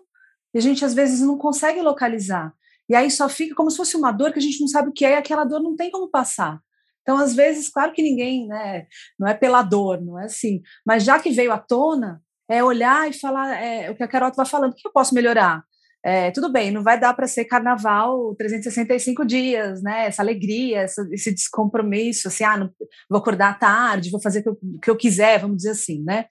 e 0.54 0.58
a 0.58 0.60
gente 0.60 0.84
às 0.84 0.94
vezes 0.94 1.20
não 1.20 1.36
consegue 1.36 1.80
localizar. 1.82 2.52
E 2.88 2.94
aí 2.94 3.10
só 3.10 3.28
fica 3.28 3.54
como 3.54 3.70
se 3.70 3.76
fosse 3.76 3.96
uma 3.96 4.12
dor 4.12 4.32
que 4.32 4.38
a 4.38 4.42
gente 4.42 4.60
não 4.60 4.68
sabe 4.68 4.88
o 4.88 4.92
que 4.92 5.04
é 5.04 5.10
e 5.10 5.14
aquela 5.14 5.44
dor 5.44 5.60
não 5.60 5.74
tem 5.74 5.90
como 5.90 6.08
passar. 6.08 6.60
Então, 7.02 7.18
às 7.18 7.36
vezes, 7.36 7.68
claro 7.68 7.92
que 7.92 8.02
ninguém, 8.02 8.48
né, 8.48 8.86
não 9.18 9.28
é 9.28 9.34
pela 9.34 9.62
dor, 9.62 10.00
não 10.00 10.18
é 10.18 10.24
assim, 10.24 10.60
mas 10.84 11.04
já 11.04 11.20
que 11.20 11.30
veio 11.30 11.52
à 11.52 11.58
tona, 11.58 12.20
é 12.48 12.62
olhar 12.62 13.08
e 13.08 13.12
falar 13.12 13.60
é, 13.60 13.90
o 13.90 13.96
que 13.96 14.02
a 14.02 14.08
Carol 14.08 14.28
estava 14.28 14.48
falando, 14.48 14.72
o 14.72 14.74
que 14.74 14.86
eu 14.86 14.92
posso 14.92 15.14
melhorar? 15.14 15.62
É, 16.04 16.30
tudo 16.30 16.52
bem, 16.52 16.70
não 16.70 16.84
vai 16.84 17.00
dar 17.00 17.14
para 17.14 17.26
ser 17.26 17.46
carnaval 17.46 18.32
365 18.36 19.24
dias, 19.24 19.82
né? 19.82 20.06
Essa 20.06 20.22
alegria, 20.22 20.82
essa, 20.82 21.04
esse 21.10 21.34
descompromisso, 21.34 22.28
assim, 22.28 22.44
ah, 22.44 22.56
não, 22.56 22.70
vou 23.10 23.18
acordar 23.18 23.58
tarde, 23.58 24.10
vou 24.10 24.20
fazer 24.20 24.38
o 24.38 24.42
que, 24.42 24.48
eu, 24.48 24.58
que 24.82 24.90
eu 24.90 24.96
quiser, 24.96 25.40
vamos 25.40 25.56
dizer 25.56 25.70
assim, 25.70 26.04
né? 26.04 26.26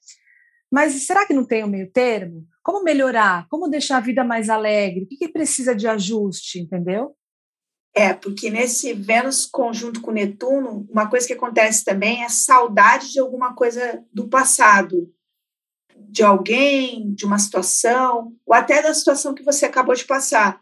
Mas 0.71 1.05
será 1.05 1.25
que 1.27 1.33
não 1.33 1.45
tem 1.45 1.63
o 1.63 1.67
um 1.67 1.69
meio 1.69 1.91
termo? 1.91 2.45
Como 2.63 2.83
melhorar? 2.83 3.47
Como 3.49 3.67
deixar 3.67 3.97
a 3.97 4.01
vida 4.01 4.23
mais 4.23 4.49
alegre? 4.49 5.03
O 5.03 5.07
que, 5.07 5.17
que 5.17 5.27
precisa 5.27 5.75
de 5.75 5.87
ajuste, 5.87 6.59
entendeu? 6.59 7.13
É, 7.93 8.13
porque 8.13 8.49
nesse 8.49 8.93
Vênus 8.93 9.45
conjunto 9.45 10.01
com 10.01 10.11
Netuno, 10.11 10.87
uma 10.89 11.09
coisa 11.09 11.27
que 11.27 11.33
acontece 11.33 11.83
também 11.83 12.23
é 12.23 12.29
saudade 12.29 13.11
de 13.11 13.19
alguma 13.19 13.53
coisa 13.53 14.03
do 14.13 14.27
passado 14.27 15.13
de 16.09 16.23
alguém, 16.23 17.13
de 17.13 17.25
uma 17.25 17.37
situação, 17.37 18.33
ou 18.45 18.53
até 18.53 18.81
da 18.81 18.93
situação 18.93 19.33
que 19.33 19.43
você 19.43 19.65
acabou 19.65 19.95
de 19.95 20.05
passar. 20.05 20.61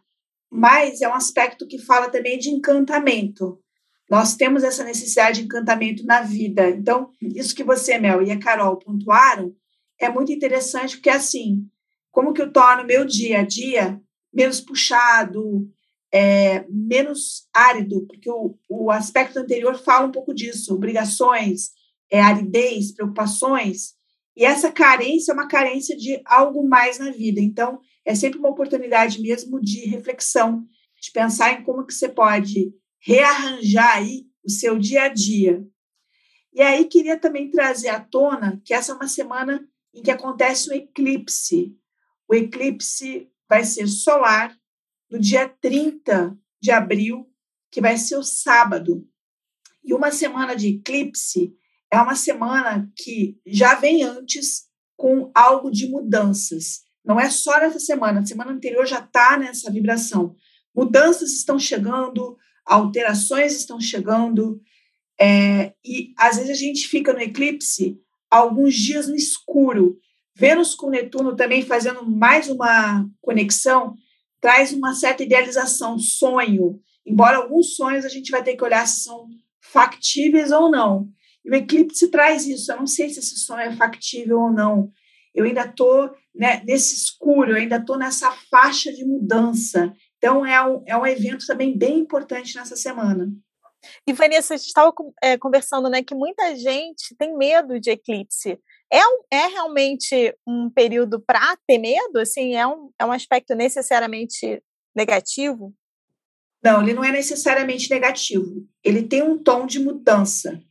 Mas 0.52 1.02
é 1.02 1.08
um 1.08 1.14
aspecto 1.14 1.68
que 1.68 1.78
fala 1.80 2.10
também 2.10 2.38
de 2.38 2.50
encantamento. 2.50 3.60
Nós 4.10 4.36
temos 4.36 4.64
essa 4.64 4.84
necessidade 4.84 5.40
de 5.40 5.46
encantamento 5.46 6.06
na 6.06 6.22
vida. 6.22 6.70
Então, 6.70 7.10
isso 7.22 7.56
que 7.56 7.64
você, 7.64 7.98
Mel, 7.98 8.22
e 8.22 8.32
a 8.32 8.40
Carol 8.40 8.78
pontuaram 8.78 9.56
é 10.00 10.10
muito 10.10 10.32
interessante, 10.32 10.98
porque 10.98 11.10
assim, 11.10 11.66
como 12.12 12.34
que 12.34 12.42
eu 12.42 12.52
torno 12.52 12.86
meu 12.86 13.06
dia 13.06 13.40
a 13.40 13.44
dia 13.44 14.00
menos 14.34 14.60
puxado, 14.60 15.68
é, 16.12 16.66
menos 16.70 17.48
árido, 17.54 18.06
porque 18.08 18.30
o, 18.30 18.56
o 18.70 18.92
aspecto 18.92 19.40
anterior 19.40 19.76
fala 19.78 20.08
um 20.08 20.12
pouco 20.12 20.34
disso, 20.34 20.74
obrigações, 20.74 21.72
é, 22.12 22.22
aridez, 22.22 22.92
preocupações, 22.92 23.96
e 24.36 24.46
essa 24.46 24.72
carência 24.72 25.32
é 25.32 25.34
uma 25.34 25.48
carência 25.48 25.96
de 25.96 26.22
algo 26.26 26.68
mais 26.68 26.98
na 26.98 27.12
vida. 27.12 27.40
Então, 27.40 27.80
é 28.04 28.16
sempre 28.16 28.40
uma 28.40 28.50
oportunidade 28.50 29.22
mesmo 29.22 29.62
de 29.62 29.86
reflexão, 29.86 30.66
de 31.00 31.12
pensar 31.12 31.54
em 31.54 31.64
como 31.64 31.86
que 31.86 31.94
você 31.94 32.10
pode 32.10 32.74
rearranjar 33.00 33.98
aí 33.98 34.26
o 34.44 34.50
seu 34.50 34.80
dia 34.80 35.04
a 35.04 35.08
dia. 35.10 35.66
E 36.54 36.62
aí 36.62 36.86
queria 36.86 37.18
também 37.18 37.50
trazer 37.50 37.90
à 37.90 38.00
tona 38.00 38.62
que 38.66 38.74
essa 38.74 38.92
é 38.92 38.96
uma 38.96 39.08
semana 39.08 39.68
em 39.94 40.02
que 40.02 40.12
acontece 40.12 40.70
um 40.70 40.74
eclipse. 40.74 41.76
O 42.28 42.34
eclipse 42.34 43.30
vai 43.48 43.64
ser 43.64 43.88
solar 43.88 44.58
no 45.10 45.20
dia 45.20 45.48
30 45.48 46.38
de 46.60 46.72
abril, 46.72 47.30
que 47.70 47.82
vai 47.82 47.98
ser 47.98 48.16
o 48.16 48.24
sábado. 48.24 49.08
E 49.84 49.94
uma 49.94 50.12
semana 50.12 50.56
de 50.56 50.70
eclipse 50.70 51.56
é 51.94 52.02
uma 52.02 52.16
semana 52.16 52.92
que 52.96 53.38
já 53.46 53.76
vem 53.76 54.04
antes 54.04 54.64
com 54.98 55.30
algo 55.36 55.70
de 55.70 55.88
mudanças. 55.88 56.82
Não 57.06 57.20
é 57.20 57.30
só 57.30 57.60
nessa 57.60 57.80
semana, 57.80 58.22
a 58.22 58.26
semana 58.26 58.52
anterior 58.52 58.84
já 58.88 58.98
está 58.98 59.38
nessa 59.38 59.70
vibração. 59.70 60.36
Mudanças 60.76 61.32
estão 61.34 61.60
chegando, 61.60 62.36
alterações 62.66 63.56
estão 63.56 63.80
chegando, 63.80 64.60
é, 65.22 65.72
e 65.86 66.16
às 66.18 66.38
vezes 66.38 66.50
a 66.50 66.56
gente 66.56 66.88
fica 66.88 67.14
no 67.14 67.22
eclipse 67.22 68.00
alguns 68.28 68.74
dias 68.74 69.08
no 69.08 69.16
escuro. 69.16 70.00
Vênus 70.36 70.74
com 70.74 70.90
Netuno 70.90 71.36
também 71.36 71.62
fazendo 71.62 72.10
mais 72.10 72.50
uma 72.50 73.08
conexão, 73.22 73.94
traz 74.42 74.74
uma 74.74 74.96
certa 74.96 75.22
idealização, 75.22 76.00
sonho. 76.00 76.80
Embora 77.06 77.38
alguns 77.38 77.76
sonhos 77.76 78.04
a 78.04 78.10
gente 78.10 78.32
vai 78.32 78.44
ter 78.44 78.56
que 78.56 78.64
olhar 78.64 78.88
se 78.88 79.04
são 79.04 79.28
factíveis 79.62 80.52
ou 80.52 80.72
não. 80.72 81.08
E 81.46 81.50
o 81.50 81.56
eclipse 81.56 82.10
traz 82.10 82.48
isso. 82.48 82.72
Eu 82.72 82.78
não 82.78 82.88
sei 82.88 83.10
se 83.10 83.20
esse 83.20 83.38
sonho 83.40 83.62
é 83.62 83.76
factível 83.76 84.40
ou 84.40 84.52
não. 84.52 84.92
Eu 85.34 85.46
ainda 85.46 85.66
estou 85.66 86.14
né, 86.34 86.62
nesse 86.66 86.96
escuro, 86.96 87.52
eu 87.52 87.58
ainda 87.58 87.78
estou 87.78 87.98
nessa 87.98 88.32
faixa 88.50 88.92
de 88.94 89.04
mudança. 89.04 89.94
Então, 90.18 90.46
é 90.46 90.64
um, 90.66 90.84
é 90.86 90.98
um 90.98 91.06
evento 91.06 91.46
também 91.46 91.78
bem 91.78 92.00
importante 92.00 92.56
nessa 92.56 92.76
semana. 92.76 93.30
E, 94.08 94.14
Vanessa, 94.14 94.54
a 94.54 94.58
gente 94.58 94.68
estava 94.68 94.94
é, 95.22 95.38
conversando 95.38 95.90
né, 95.90 96.02
que 96.02 96.16
muita 96.16 96.56
gente 96.56 97.16
tem 97.18 97.36
medo 97.38 97.80
de 97.80 97.92
eclipse. 97.92 98.58
É, 98.90 99.06
um, 99.06 99.24
é 99.32 99.48
realmente 99.48 100.34
um 100.48 100.70
período 100.70 101.20
para 101.20 101.58
ter 101.68 101.78
medo? 101.78 102.20
Assim, 102.20 102.56
é 102.56 102.66
um, 102.66 102.92
é 102.98 103.06
um 103.06 103.12
aspecto 103.12 103.54
necessariamente 103.56 104.64
negativo? 104.96 105.74
Não, 106.64 106.82
ele 106.82 106.94
não 106.94 107.04
é 107.04 107.12
necessariamente 107.12 107.90
negativo. 107.90 108.66
Ele 108.82 109.04
tem 109.04 109.22
um 109.22 109.38
tom 109.38 109.66
de 109.66 109.80
mudança 109.80 110.64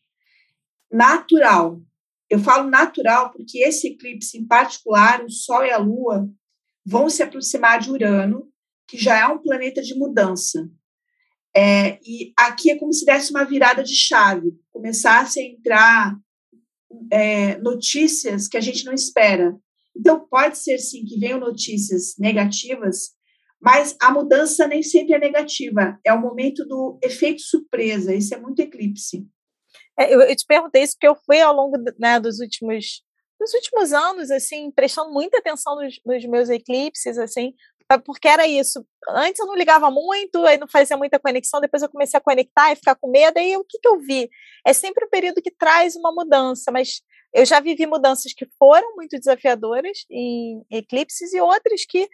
natural. 0.92 1.80
Eu 2.28 2.38
falo 2.38 2.68
natural 2.68 3.32
porque 3.32 3.58
esse 3.58 3.88
eclipse, 3.88 4.38
em 4.38 4.46
particular, 4.46 5.24
o 5.24 5.30
Sol 5.30 5.64
e 5.64 5.70
a 5.70 5.78
Lua, 5.78 6.28
vão 6.84 7.08
se 7.08 7.22
aproximar 7.22 7.80
de 7.80 7.90
Urano, 7.90 8.48
que 8.88 8.98
já 8.98 9.18
é 9.18 9.26
um 9.26 9.38
planeta 9.38 9.80
de 9.80 9.94
mudança. 9.94 10.68
É, 11.54 11.98
e 12.02 12.32
aqui 12.36 12.70
é 12.70 12.78
como 12.78 12.92
se 12.92 13.04
desse 13.04 13.30
uma 13.30 13.44
virada 13.44 13.82
de 13.82 13.94
chave, 13.94 14.52
começasse 14.70 15.40
a 15.40 15.44
entrar 15.44 16.16
é, 17.10 17.58
notícias 17.58 18.48
que 18.48 18.56
a 18.56 18.60
gente 18.60 18.84
não 18.84 18.92
espera. 18.92 19.54
Então, 19.96 20.26
pode 20.28 20.56
ser 20.58 20.78
sim 20.78 21.04
que 21.04 21.18
venham 21.18 21.38
notícias 21.38 22.14
negativas, 22.18 23.10
mas 23.60 23.94
a 24.00 24.10
mudança 24.10 24.66
nem 24.66 24.82
sempre 24.82 25.14
é 25.14 25.18
negativa, 25.18 25.98
é 26.04 26.12
o 26.12 26.20
momento 26.20 26.66
do 26.66 26.98
efeito 27.02 27.42
surpresa, 27.42 28.14
isso 28.14 28.34
é 28.34 28.40
muito 28.40 28.60
eclipse. 28.60 29.26
É, 29.98 30.12
eu, 30.14 30.20
eu, 30.22 30.36
te 30.36 30.46
perguntei 30.46 30.82
isso 30.82 30.94
porque 30.94 31.08
eu 31.08 31.16
fui 31.26 31.40
ao 31.40 31.54
longo 31.54 31.76
né, 31.98 32.18
dos 32.18 32.40
últimos 32.40 33.02
dos 33.38 33.54
últimos 33.54 33.92
anos, 33.92 34.30
assim, 34.30 34.70
prestando 34.70 35.12
muita 35.12 35.38
atenção 35.38 35.74
nos, 35.74 35.98
nos 36.06 36.24
meus 36.26 36.48
eclipses, 36.48 37.18
assim, 37.18 37.52
porque 38.04 38.28
era 38.28 38.46
isso. 38.46 38.86
Antes 39.08 39.40
eu 39.40 39.46
não 39.46 39.56
ligava 39.56 39.90
muito, 39.90 40.44
aí 40.46 40.56
não 40.56 40.68
fazia 40.68 40.96
muita 40.96 41.18
conexão, 41.18 41.60
depois 41.60 41.82
eu 41.82 41.88
comecei 41.88 42.16
a 42.16 42.20
conectar 42.20 42.72
e 42.72 42.76
ficar 42.76 42.94
com 42.94 43.10
medo, 43.10 43.38
aí 43.38 43.56
o 43.56 43.64
que, 43.64 43.78
que 43.78 43.88
eu 43.88 43.98
vi? 43.98 44.30
É 44.64 44.72
sempre 44.72 45.04
um 45.04 45.10
período 45.10 45.42
que 45.42 45.50
traz 45.50 45.96
uma 45.96 46.12
mudança, 46.12 46.70
mas 46.70 47.02
eu 47.34 47.44
já 47.44 47.60
vivi 47.60 47.86
mudanças 47.86 48.32
que 48.32 48.46
foram 48.58 48.94
muito 48.94 49.18
desafiadoras 49.18 50.04
em 50.10 50.64
eclipses 50.70 51.32
e 51.32 51.40
outras 51.40 51.84
que 51.84 52.08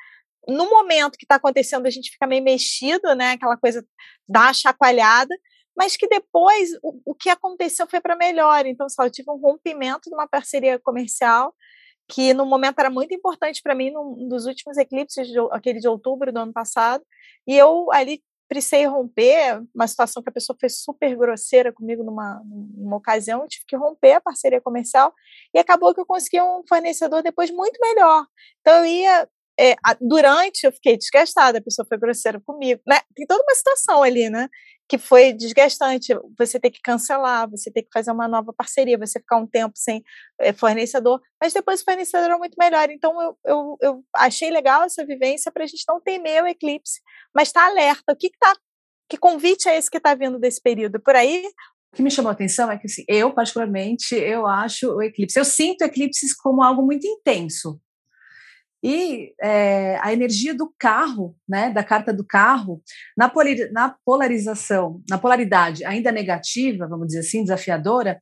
no 0.46 0.70
momento 0.70 1.18
que 1.18 1.24
está 1.24 1.34
acontecendo 1.34 1.86
a 1.86 1.90
gente 1.90 2.10
fica 2.10 2.26
meio 2.26 2.42
mexido, 2.42 3.14
né? 3.14 3.32
Aquela 3.32 3.56
coisa 3.56 3.84
dá 4.26 4.52
chacoalhada, 4.52 5.34
mas 5.78 5.96
que 5.96 6.08
depois 6.08 6.70
o, 6.82 7.00
o 7.12 7.14
que 7.14 7.30
aconteceu 7.30 7.86
foi 7.86 8.00
para 8.00 8.16
melhor. 8.16 8.66
Então, 8.66 8.88
só 8.88 9.04
eu 9.04 9.10
tive 9.10 9.30
um 9.30 9.36
rompimento 9.36 10.10
de 10.10 10.14
uma 10.14 10.26
parceria 10.26 10.76
comercial 10.76 11.54
que 12.10 12.34
no 12.34 12.44
momento 12.44 12.80
era 12.80 12.90
muito 12.90 13.14
importante 13.14 13.62
para 13.62 13.74
mim, 13.74 13.90
num 13.90 14.26
dos 14.28 14.46
últimos 14.46 14.76
eclipses, 14.76 15.28
de, 15.28 15.38
aquele 15.52 15.78
de 15.78 15.86
outubro 15.86 16.32
do 16.32 16.40
ano 16.40 16.52
passado, 16.52 17.04
e 17.46 17.56
eu 17.56 17.92
ali 17.92 18.22
precisei 18.48 18.86
romper, 18.86 19.62
uma 19.74 19.86
situação 19.86 20.22
que 20.22 20.30
a 20.30 20.32
pessoa 20.32 20.56
foi 20.58 20.70
super 20.70 21.14
grosseira 21.14 21.70
comigo 21.70 22.02
numa, 22.02 22.42
numa 22.46 22.96
ocasião, 22.96 23.42
eu 23.42 23.46
tive 23.46 23.66
que 23.66 23.76
romper 23.76 24.12
a 24.14 24.20
parceria 24.22 24.58
comercial, 24.58 25.12
e 25.54 25.58
acabou 25.58 25.94
que 25.94 26.00
eu 26.00 26.06
consegui 26.06 26.40
um 26.40 26.62
fornecedor 26.66 27.22
depois 27.22 27.50
muito 27.50 27.78
melhor. 27.78 28.26
Então 28.62 28.78
eu 28.78 28.86
ia 28.86 29.28
é, 29.58 29.74
durante 30.00 30.64
eu 30.64 30.72
fiquei 30.72 30.96
desgastada, 30.96 31.58
a 31.58 31.62
pessoa 31.62 31.84
foi 31.88 31.98
grosseira 31.98 32.40
comigo, 32.40 32.80
né? 32.86 33.00
Tem 33.14 33.26
toda 33.26 33.42
uma 33.42 33.54
situação 33.54 34.04
ali, 34.04 34.30
né? 34.30 34.48
Que 34.88 34.96
foi 34.96 35.32
desgastante. 35.32 36.14
Você 36.38 36.60
ter 36.60 36.70
que 36.70 36.80
cancelar, 36.80 37.50
você 37.50 37.70
ter 37.70 37.82
que 37.82 37.90
fazer 37.92 38.12
uma 38.12 38.28
nova 38.28 38.52
parceria, 38.52 38.96
você 38.96 39.18
ficar 39.18 39.36
um 39.36 39.46
tempo 39.46 39.72
sem 39.74 40.02
é, 40.40 40.52
fornecedor, 40.52 41.20
mas 41.42 41.52
depois 41.52 41.80
o 41.80 41.84
fornecedor 41.84 42.30
é 42.30 42.38
muito 42.38 42.54
melhor. 42.56 42.88
Então 42.88 43.20
eu, 43.20 43.38
eu, 43.44 43.76
eu 43.82 44.04
achei 44.14 44.50
legal 44.50 44.84
essa 44.84 45.04
vivência 45.04 45.50
para 45.50 45.64
a 45.64 45.66
gente 45.66 45.82
não 45.88 46.00
temer 46.00 46.44
o 46.44 46.46
eclipse, 46.46 47.00
mas 47.34 47.48
estar 47.48 47.64
tá 47.64 47.66
alerta. 47.66 48.12
O 48.12 48.16
que 48.16 48.28
está 48.28 48.54
que 49.10 49.16
convite 49.16 49.68
é 49.68 49.76
esse 49.76 49.90
que 49.90 49.96
está 49.96 50.14
vindo 50.14 50.38
desse 50.38 50.60
período? 50.62 51.00
Por 51.00 51.16
aí 51.16 51.42
o 51.92 51.96
que 51.96 52.02
me 52.02 52.10
chamou 52.10 52.28
a 52.28 52.32
atenção 52.32 52.70
é 52.70 52.78
que 52.78 52.86
assim, 52.86 53.02
eu 53.08 53.32
particularmente 53.32 54.14
eu 54.14 54.46
acho 54.46 54.92
o 54.92 55.02
eclipse, 55.02 55.38
eu 55.38 55.44
sinto 55.44 55.82
eclipses 55.82 56.34
como 56.34 56.62
algo 56.62 56.82
muito 56.82 57.06
intenso. 57.06 57.80
E 58.82 59.32
é, 59.42 59.98
a 60.00 60.12
energia 60.12 60.54
do 60.54 60.72
carro, 60.78 61.36
né, 61.48 61.70
da 61.70 61.82
carta 61.82 62.12
do 62.12 62.24
carro, 62.24 62.80
na, 63.16 63.30
na 63.72 63.96
polarização, 64.04 65.02
na 65.08 65.18
polaridade 65.18 65.84
ainda 65.84 66.12
negativa, 66.12 66.86
vamos 66.86 67.08
dizer 67.08 67.20
assim, 67.20 67.42
desafiadora, 67.42 68.18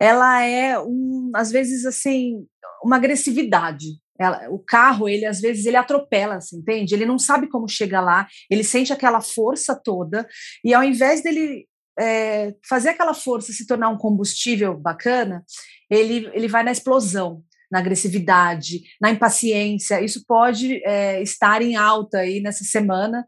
ela 0.00 0.42
é, 0.42 0.78
um, 0.78 1.30
às 1.34 1.50
vezes, 1.50 1.84
assim, 1.84 2.46
uma 2.82 2.96
agressividade. 2.96 3.86
Ela, 4.18 4.48
o 4.50 4.58
carro, 4.58 5.08
ele 5.08 5.24
às 5.26 5.40
vezes 5.40 5.66
ele 5.66 5.76
atropela, 5.76 6.36
assim, 6.36 6.58
entende? 6.58 6.94
Ele 6.94 7.06
não 7.06 7.18
sabe 7.18 7.48
como 7.48 7.68
chegar 7.68 8.00
lá, 8.00 8.26
ele 8.50 8.64
sente 8.64 8.92
aquela 8.92 9.20
força 9.20 9.74
toda, 9.74 10.26
e 10.64 10.74
ao 10.74 10.84
invés 10.84 11.22
dele 11.22 11.66
é, 11.98 12.54
fazer 12.66 12.90
aquela 12.90 13.14
força 13.14 13.52
se 13.52 13.66
tornar 13.66 13.88
um 13.90 13.98
combustível 13.98 14.76
bacana, 14.76 15.44
ele, 15.90 16.30
ele 16.32 16.48
vai 16.48 16.62
na 16.62 16.72
explosão 16.72 17.42
na 17.70 17.78
agressividade, 17.78 18.82
na 19.00 19.10
impaciência. 19.10 20.02
Isso 20.02 20.24
pode 20.26 20.82
é, 20.84 21.22
estar 21.22 21.62
em 21.62 21.76
alta 21.76 22.18
aí 22.18 22.40
nessa 22.40 22.64
semana, 22.64 23.26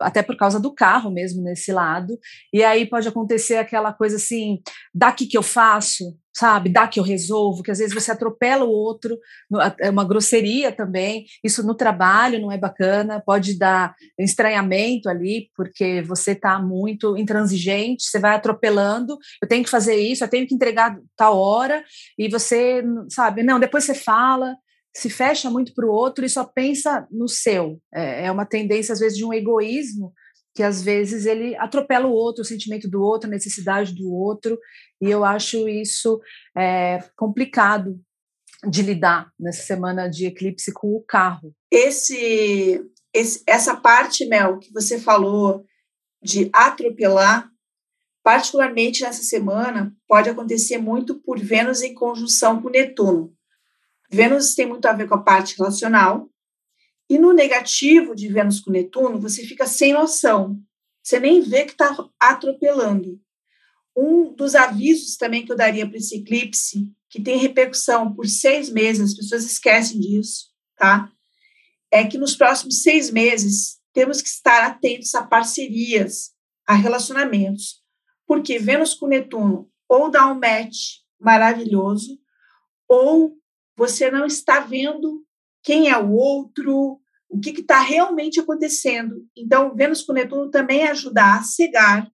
até 0.00 0.22
por 0.22 0.36
causa 0.36 0.58
do 0.58 0.74
carro 0.74 1.10
mesmo 1.10 1.42
nesse 1.42 1.72
lado. 1.72 2.18
E 2.52 2.64
aí 2.64 2.86
pode 2.86 3.06
acontecer 3.06 3.56
aquela 3.56 3.92
coisa 3.92 4.16
assim, 4.16 4.60
daqui 4.94 5.26
que 5.26 5.38
eu 5.38 5.42
faço, 5.42 6.16
sabe? 6.34 6.68
Dá 6.68 6.88
que 6.88 6.98
eu 6.98 7.04
resolvo, 7.04 7.62
que 7.62 7.70
às 7.70 7.78
vezes 7.78 7.94
você 7.94 8.10
atropela 8.10 8.64
o 8.64 8.70
outro, 8.70 9.18
é 9.80 9.88
uma 9.88 10.04
grosseria 10.04 10.72
também. 10.72 11.24
Isso 11.44 11.64
no 11.64 11.74
trabalho 11.74 12.40
não 12.40 12.50
é 12.50 12.58
bacana, 12.58 13.22
pode 13.24 13.56
dar 13.56 13.94
estranhamento 14.18 15.08
ali, 15.08 15.48
porque 15.56 16.02
você 16.02 16.32
está 16.32 16.58
muito 16.58 17.16
intransigente, 17.16 18.04
você 18.04 18.18
vai 18.18 18.34
atropelando. 18.34 19.16
Eu 19.40 19.48
tenho 19.48 19.62
que 19.64 19.70
fazer 19.70 19.96
isso, 19.96 20.24
eu 20.24 20.28
tenho 20.28 20.46
que 20.46 20.54
entregar 20.54 20.98
tal 21.16 21.38
hora, 21.38 21.84
e 22.18 22.28
você, 22.28 22.82
sabe? 23.08 23.42
Não, 23.42 23.60
depois 23.60 23.84
você 23.84 23.94
fala. 23.94 24.56
Se 24.96 25.10
fecha 25.10 25.50
muito 25.50 25.74
para 25.74 25.86
o 25.86 25.90
outro 25.90 26.24
e 26.24 26.28
só 26.28 26.44
pensa 26.44 27.04
no 27.10 27.28
seu. 27.28 27.80
É, 27.92 28.26
é 28.26 28.30
uma 28.30 28.46
tendência, 28.46 28.92
às 28.92 29.00
vezes, 29.00 29.18
de 29.18 29.24
um 29.24 29.32
egoísmo 29.32 30.12
que 30.54 30.62
às 30.62 30.82
vezes 30.82 31.26
ele 31.26 31.56
atropela 31.56 32.06
o 32.06 32.12
outro, 32.12 32.42
o 32.42 32.44
sentimento 32.44 32.88
do 32.88 33.02
outro, 33.02 33.28
a 33.28 33.30
necessidade 33.30 33.94
do 33.94 34.12
outro, 34.12 34.58
e 35.00 35.10
eu 35.10 35.24
acho 35.24 35.68
isso 35.68 36.20
é, 36.56 37.02
complicado 37.16 37.98
de 38.68 38.82
lidar 38.82 39.30
nessa 39.38 39.62
semana 39.62 40.08
de 40.08 40.26
eclipse 40.26 40.72
com 40.72 40.94
o 40.94 41.02
carro. 41.02 41.52
Esse, 41.70 42.80
esse, 43.12 43.42
essa 43.46 43.76
parte, 43.76 44.24
Mel, 44.26 44.58
que 44.58 44.72
você 44.72 44.98
falou 44.98 45.64
de 46.22 46.48
atropelar, 46.52 47.50
particularmente 48.22 49.02
nessa 49.02 49.22
semana, 49.22 49.94
pode 50.08 50.30
acontecer 50.30 50.78
muito 50.78 51.20
por 51.20 51.38
Vênus 51.38 51.82
em 51.82 51.92
conjunção 51.92 52.62
com 52.62 52.70
Netuno. 52.70 53.34
Vênus 54.10 54.54
tem 54.54 54.66
muito 54.66 54.86
a 54.86 54.92
ver 54.92 55.08
com 55.08 55.16
a 55.16 55.22
parte 55.22 55.56
relacional, 55.58 56.30
e 57.08 57.18
no 57.18 57.32
negativo 57.32 58.14
de 58.14 58.28
Vênus 58.28 58.60
com 58.60 58.70
Netuno, 58.70 59.20
você 59.20 59.44
fica 59.44 59.66
sem 59.66 59.92
noção. 59.92 60.58
Você 61.02 61.20
nem 61.20 61.40
vê 61.40 61.64
que 61.64 61.72
está 61.72 61.94
atropelando. 62.18 63.20
Um 63.96 64.32
dos 64.32 64.54
avisos 64.54 65.16
também 65.16 65.44
que 65.44 65.52
eu 65.52 65.56
daria 65.56 65.86
para 65.86 65.98
esse 65.98 66.16
eclipse, 66.16 66.90
que 67.10 67.22
tem 67.22 67.38
repercussão 67.38 68.12
por 68.12 68.26
seis 68.26 68.70
meses, 68.70 69.10
as 69.10 69.14
pessoas 69.14 69.44
esquecem 69.44 70.00
disso, 70.00 70.48
tá? 70.76 71.08
É 71.90 72.04
que 72.04 72.18
nos 72.18 72.34
próximos 72.34 72.82
seis 72.82 73.10
meses 73.10 73.78
temos 73.92 74.20
que 74.20 74.28
estar 74.28 74.64
atentos 74.64 75.14
a 75.14 75.22
parcerias, 75.22 76.32
a 76.66 76.74
relacionamentos. 76.74 77.82
Porque 78.26 78.58
Vênus 78.58 78.94
com 78.94 79.06
Netuno 79.06 79.70
ou 79.88 80.10
dá 80.10 80.26
um 80.26 80.34
match 80.34 81.02
maravilhoso, 81.20 82.18
ou 82.88 83.36
você 83.76 84.10
não 84.10 84.26
está 84.26 84.60
vendo 84.60 85.24
quem 85.64 85.88
é 85.88 85.98
o 85.98 86.12
outro, 86.12 87.00
o 87.28 87.40
que 87.40 87.50
está 87.58 87.80
realmente 87.80 88.38
acontecendo. 88.38 89.26
Então, 89.36 89.74
Vênus 89.74 90.02
com 90.02 90.12
Netuno 90.12 90.50
também 90.50 90.86
ajuda 90.86 91.36
a 91.36 91.42
cegar 91.42 92.08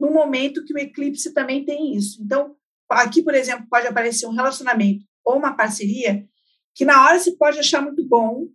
no 0.00 0.10
momento 0.10 0.64
que 0.64 0.72
o 0.72 0.78
eclipse 0.78 1.34
também 1.34 1.62
tem 1.62 1.94
isso. 1.94 2.22
Então, 2.22 2.56
aqui, 2.88 3.22
por 3.22 3.34
exemplo, 3.34 3.66
pode 3.70 3.86
aparecer 3.86 4.26
um 4.26 4.34
relacionamento 4.34 5.04
ou 5.22 5.36
uma 5.36 5.54
parceria 5.54 6.26
que 6.74 6.84
na 6.84 7.04
hora 7.04 7.18
se 7.18 7.36
pode 7.36 7.58
achar 7.58 7.82
muito 7.82 8.02
bom, 8.08 8.46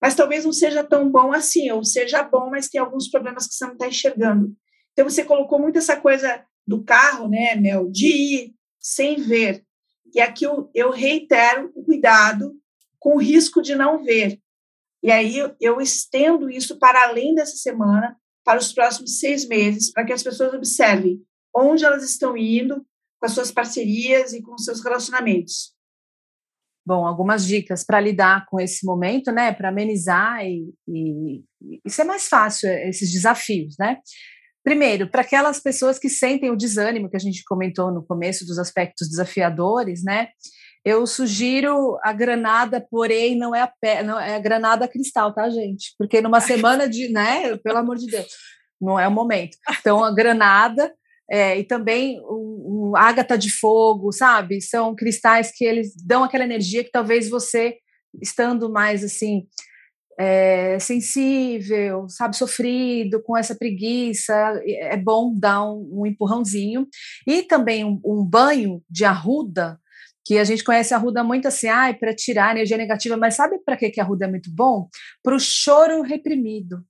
mas 0.00 0.14
talvez 0.14 0.44
não 0.44 0.52
seja 0.52 0.84
tão 0.84 1.10
bom 1.10 1.32
assim, 1.32 1.70
ou 1.72 1.84
seja 1.84 2.22
bom, 2.22 2.48
mas 2.50 2.68
tem 2.68 2.80
alguns 2.80 3.08
problemas 3.08 3.48
que 3.48 3.54
você 3.54 3.64
não 3.64 3.72
está 3.72 3.88
enxergando. 3.88 4.54
Então, 4.92 5.08
você 5.08 5.24
colocou 5.24 5.58
muito 5.58 5.78
essa 5.78 5.96
coisa 5.96 6.44
do 6.64 6.84
carro, 6.84 7.28
né, 7.28 7.56
Mel, 7.56 7.90
de 7.90 8.06
ir 8.06 8.54
sem 8.78 9.16
ver. 9.16 9.64
E 10.14 10.20
aqui 10.20 10.44
eu, 10.44 10.70
eu 10.72 10.90
reitero 10.90 11.72
o 11.74 11.82
cuidado 11.82 12.61
com 13.02 13.18
risco 13.18 13.60
de 13.60 13.74
não 13.74 14.04
ver. 14.04 14.38
E 15.02 15.10
aí 15.10 15.36
eu, 15.60 15.80
estendo 15.80 16.48
isso 16.48 16.78
para 16.78 17.08
além 17.08 17.34
dessa 17.34 17.56
semana, 17.56 18.16
para 18.44 18.60
os 18.60 18.72
próximos 18.72 19.18
seis 19.18 19.46
meses, 19.46 19.90
para 19.92 20.04
que 20.04 20.12
as 20.12 20.22
pessoas 20.22 20.54
observem 20.54 21.20
onde 21.54 21.84
elas 21.84 22.04
estão 22.04 22.36
indo 22.36 22.76
com 23.18 23.26
as 23.26 23.32
suas 23.32 23.50
parcerias 23.50 24.32
e 24.32 24.40
com 24.40 24.54
os 24.54 24.64
seus 24.64 24.82
relacionamentos. 24.82 25.74
Bom, 26.86 27.04
algumas 27.04 27.44
dicas 27.44 27.84
para 27.84 28.00
lidar 28.00 28.46
com 28.46 28.60
esse 28.60 28.86
momento, 28.86 29.32
né? 29.32 29.52
Para 29.52 29.68
amenizar 29.68 30.44
e, 30.44 30.72
e, 30.88 31.42
e 31.84 31.90
ser 31.90 32.04
mais 32.04 32.28
fácil 32.28 32.70
esses 32.70 33.12
desafios, 33.12 33.74
né? 33.78 33.98
Primeiro, 34.64 35.10
para 35.10 35.22
aquelas 35.22 35.58
pessoas 35.58 35.98
que 35.98 36.08
sentem 36.08 36.50
o 36.50 36.56
desânimo 36.56 37.10
que 37.10 37.16
a 37.16 37.20
gente 37.20 37.42
comentou 37.44 37.92
no 37.92 38.04
começo 38.04 38.46
dos 38.46 38.58
aspectos 38.58 39.08
desafiadores, 39.08 40.04
né? 40.04 40.28
Eu 40.84 41.06
sugiro 41.06 41.98
a 42.02 42.12
granada, 42.12 42.84
porém 42.90 43.36
não 43.36 43.54
é 43.54 43.62
a 43.62 43.72
pé, 43.80 44.02
não 44.02 44.18
é 44.18 44.34
a 44.34 44.40
granada 44.40 44.88
cristal, 44.88 45.32
tá, 45.32 45.48
gente? 45.48 45.94
Porque 45.96 46.20
numa 46.20 46.40
semana 46.42 46.88
de, 46.88 47.08
né, 47.08 47.56
pelo 47.58 47.78
amor 47.78 47.96
de 47.96 48.06
Deus, 48.06 48.26
não 48.80 48.98
é 48.98 49.06
o 49.06 49.12
momento. 49.12 49.56
Então 49.80 50.02
a 50.02 50.12
granada 50.12 50.92
é, 51.30 51.58
e 51.58 51.64
também 51.64 52.20
o, 52.24 52.90
o 52.90 52.96
ágata 52.96 53.38
de 53.38 53.50
fogo, 53.50 54.12
sabe? 54.12 54.60
São 54.60 54.94
cristais 54.94 55.52
que 55.54 55.64
eles 55.64 55.94
dão 56.04 56.24
aquela 56.24 56.44
energia 56.44 56.84
que 56.84 56.90
talvez 56.90 57.28
você 57.30 57.76
estando 58.20 58.70
mais 58.70 59.02
assim 59.02 59.46
é, 60.18 60.78
sensível, 60.78 62.06
sabe, 62.08 62.36
sofrido, 62.36 63.22
com 63.22 63.36
essa 63.36 63.54
preguiça, 63.54 64.34
é 64.66 64.96
bom 64.96 65.34
dar 65.34 65.64
um, 65.64 66.00
um 66.00 66.06
empurrãozinho. 66.06 66.86
E 67.26 67.42
também 67.42 67.84
um, 67.84 68.00
um, 68.04 68.24
banho 68.24 68.82
de 68.90 69.04
arruda 69.04 69.80
que 70.24 70.38
a 70.38 70.44
gente 70.44 70.62
conhece 70.62 70.94
a 70.94 70.98
Ruda 70.98 71.24
muito 71.24 71.48
assim, 71.48 71.68
ah, 71.68 71.92
para 71.98 72.14
tirar 72.14 72.48
a 72.48 72.50
energia 72.52 72.76
negativa, 72.76 73.16
mas 73.16 73.34
sabe 73.34 73.58
para 73.64 73.76
que, 73.76 73.90
que 73.90 74.00
a 74.00 74.04
Ruda 74.04 74.26
é 74.26 74.28
muito 74.28 74.50
bom? 74.54 74.88
Para 75.22 75.34
o 75.34 75.40
choro 75.40 76.02
reprimido. 76.02 76.84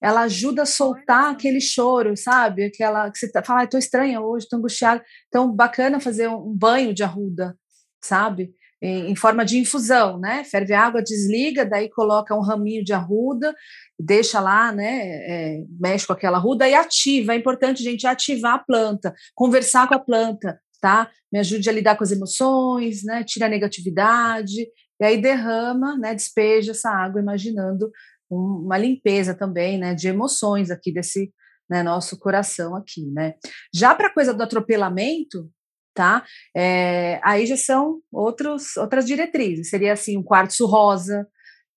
Ela 0.00 0.22
ajuda 0.22 0.62
a 0.62 0.66
soltar 0.66 1.32
aquele 1.32 1.60
choro, 1.60 2.16
sabe? 2.16 2.64
Aquela 2.64 3.10
que 3.10 3.18
você 3.18 3.30
tá, 3.30 3.42
fala, 3.42 3.64
estou 3.64 3.78
estranha 3.78 4.20
hoje, 4.20 4.44
estou 4.44 4.58
angustiada. 4.58 5.04
Então, 5.26 5.52
bacana 5.52 6.00
fazer 6.00 6.28
um 6.28 6.54
banho 6.56 6.94
de 6.94 7.02
arruda, 7.02 7.56
sabe? 8.02 8.54
Em, 8.80 9.10
em, 9.10 9.16
forma 9.16 9.44
de 9.44 9.58
infusão, 9.58 10.20
né? 10.20 10.44
Ferve 10.44 10.72
água, 10.72 11.02
desliga, 11.02 11.66
daí 11.66 11.90
coloca 11.90 12.32
um 12.32 12.40
raminho 12.40 12.84
de 12.84 12.92
arruda, 12.92 13.52
deixa 13.98 14.38
lá, 14.38 14.70
né? 14.70 15.00
É, 15.02 15.64
mexe 15.80 16.06
com 16.06 16.12
aquela 16.12 16.38
arruda 16.38 16.68
e 16.68 16.74
ativa. 16.74 17.34
É 17.34 17.36
importante, 17.36 17.82
gente, 17.82 18.06
ativar 18.06 18.54
a 18.54 18.58
planta, 18.60 19.12
conversar 19.34 19.88
com 19.88 19.94
a 19.94 19.98
planta, 19.98 20.60
tá? 20.80 21.10
Me 21.32 21.38
ajude 21.38 21.68
a 21.68 21.72
lidar 21.72 21.96
com 21.96 22.04
as 22.04 22.12
emoções, 22.12 23.04
né? 23.04 23.24
Tira 23.24 23.46
a 23.46 23.48
negatividade, 23.50 24.62
e 25.00 25.04
aí 25.04 25.20
derrama, 25.20 25.96
né? 25.96 26.14
Despeja 26.14 26.72
essa 26.72 26.90
água, 26.90 27.20
imaginando 27.20 27.90
um, 28.30 28.64
uma 28.64 28.78
limpeza 28.78 29.34
também, 29.34 29.78
né? 29.78 29.94
De 29.94 30.08
emoções 30.08 30.70
aqui 30.70 30.92
desse 30.92 31.32
né, 31.68 31.82
nosso 31.82 32.18
coração 32.18 32.74
aqui, 32.74 33.06
né? 33.10 33.34
Já 33.74 33.94
para 33.94 34.08
a 34.08 34.14
coisa 34.14 34.32
do 34.32 34.42
atropelamento, 34.42 35.50
tá? 35.94 36.24
É, 36.56 37.20
aí 37.22 37.46
já 37.46 37.56
são 37.56 38.00
outros, 38.12 38.76
outras 38.76 39.04
diretrizes. 39.04 39.68
Seria 39.68 39.92
assim, 39.92 40.16
um 40.16 40.22
quartzo 40.22 40.66
rosa, 40.66 41.26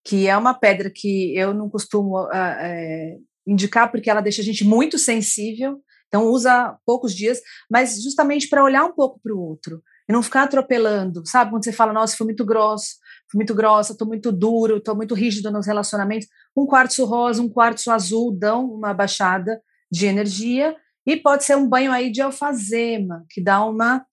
que 0.05 0.27
é 0.27 0.37
uma 0.37 0.53
pedra 0.53 0.91
que 0.93 1.35
eu 1.35 1.53
não 1.53 1.69
costumo 1.69 2.19
uh, 2.25 2.31
é, 2.33 3.17
indicar 3.45 3.91
porque 3.91 4.09
ela 4.09 4.21
deixa 4.21 4.41
a 4.41 4.45
gente 4.45 4.63
muito 4.63 4.97
sensível, 4.97 5.79
então, 6.11 6.27
usa 6.27 6.77
poucos 6.85 7.15
dias, 7.15 7.39
mas 7.69 8.03
justamente 8.03 8.49
para 8.49 8.61
olhar 8.61 8.83
um 8.83 8.91
pouco 8.91 9.17
para 9.23 9.33
o 9.33 9.39
outro 9.39 9.81
e 10.09 10.11
não 10.11 10.21
ficar 10.21 10.43
atropelando, 10.43 11.23
sabe? 11.25 11.51
Quando 11.51 11.63
você 11.63 11.71
fala, 11.71 11.93
nossa, 11.93 12.17
fui 12.17 12.25
muito 12.25 12.45
grosso, 12.45 12.97
fui 13.31 13.37
muito 13.37 13.55
grossa, 13.55 13.93
estou 13.93 14.05
muito 14.05 14.29
duro, 14.29 14.77
estou 14.77 14.93
muito 14.93 15.15
rígido 15.15 15.49
nos 15.49 15.65
relacionamentos. 15.65 16.27
Um 16.55 16.65
quartzo 16.65 17.05
rosa, 17.05 17.41
um 17.41 17.47
quartzo 17.47 17.91
azul 17.91 18.37
dão 18.37 18.65
uma 18.65 18.93
baixada 18.93 19.61
de 19.89 20.05
energia 20.05 20.75
e 21.07 21.15
pode 21.15 21.45
ser 21.45 21.55
um 21.55 21.67
banho 21.67 21.93
aí 21.93 22.11
de 22.11 22.21
alfazema, 22.21 23.23
que 23.29 23.41
dá 23.41 23.63
uma 23.65 24.05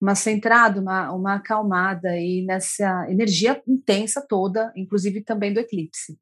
uma 0.00 0.14
centrada, 0.14 0.82
uma, 0.82 1.10
uma 1.12 1.34
acalmada 1.36 2.10
aí 2.10 2.44
nessa 2.46 3.06
energia 3.08 3.62
intensa 3.66 4.22
toda, 4.28 4.70
inclusive 4.76 5.22
também 5.22 5.50
do 5.50 5.60
eclipse. 5.60 6.18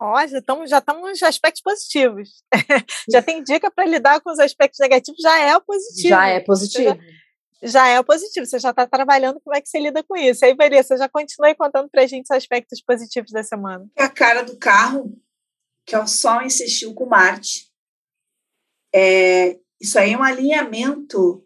Ó, 0.00 0.26
já 0.26 0.38
estamos 0.38 0.70
já 0.70 0.78
estamos 0.78 1.22
aspectos 1.22 1.62
positivos. 1.62 2.42
já 3.10 3.20
tem 3.20 3.42
dica 3.42 3.70
para 3.70 3.84
lidar 3.84 4.20
com 4.20 4.30
os 4.30 4.38
aspectos 4.38 4.78
negativos, 4.78 5.20
já 5.20 5.38
é 5.38 5.58
positivo. 5.60 6.08
Já 6.08 6.26
é 6.28 6.40
positivo. 6.40 6.98
Já, 7.60 7.68
já, 7.68 7.88
é 7.88 8.02
positivo, 8.02 8.46
você 8.46 8.58
já 8.60 8.70
está 8.70 8.86
trabalhando 8.86 9.40
como 9.40 9.56
é 9.56 9.60
que 9.60 9.68
você 9.68 9.80
lida 9.80 10.04
com 10.04 10.16
isso. 10.16 10.44
Aí, 10.44 10.54
Vanessa, 10.54 10.96
já 10.96 11.08
continue 11.08 11.54
contando 11.56 11.88
para 11.90 12.02
a 12.02 12.06
gente 12.06 12.24
os 12.24 12.30
aspectos 12.30 12.80
positivos 12.80 13.32
da 13.32 13.42
semana. 13.42 13.88
É 13.96 14.04
a 14.04 14.08
cara 14.08 14.42
do 14.42 14.56
carro, 14.56 15.12
que 15.84 15.94
é 15.94 15.98
o 15.98 16.06
Sol 16.06 16.42
insistiu 16.42 16.94
com 16.94 17.06
Marte. 17.06 17.68
É, 18.94 19.58
isso 19.80 19.98
aí 19.98 20.12
é 20.12 20.18
um 20.18 20.22
alinhamento 20.22 21.44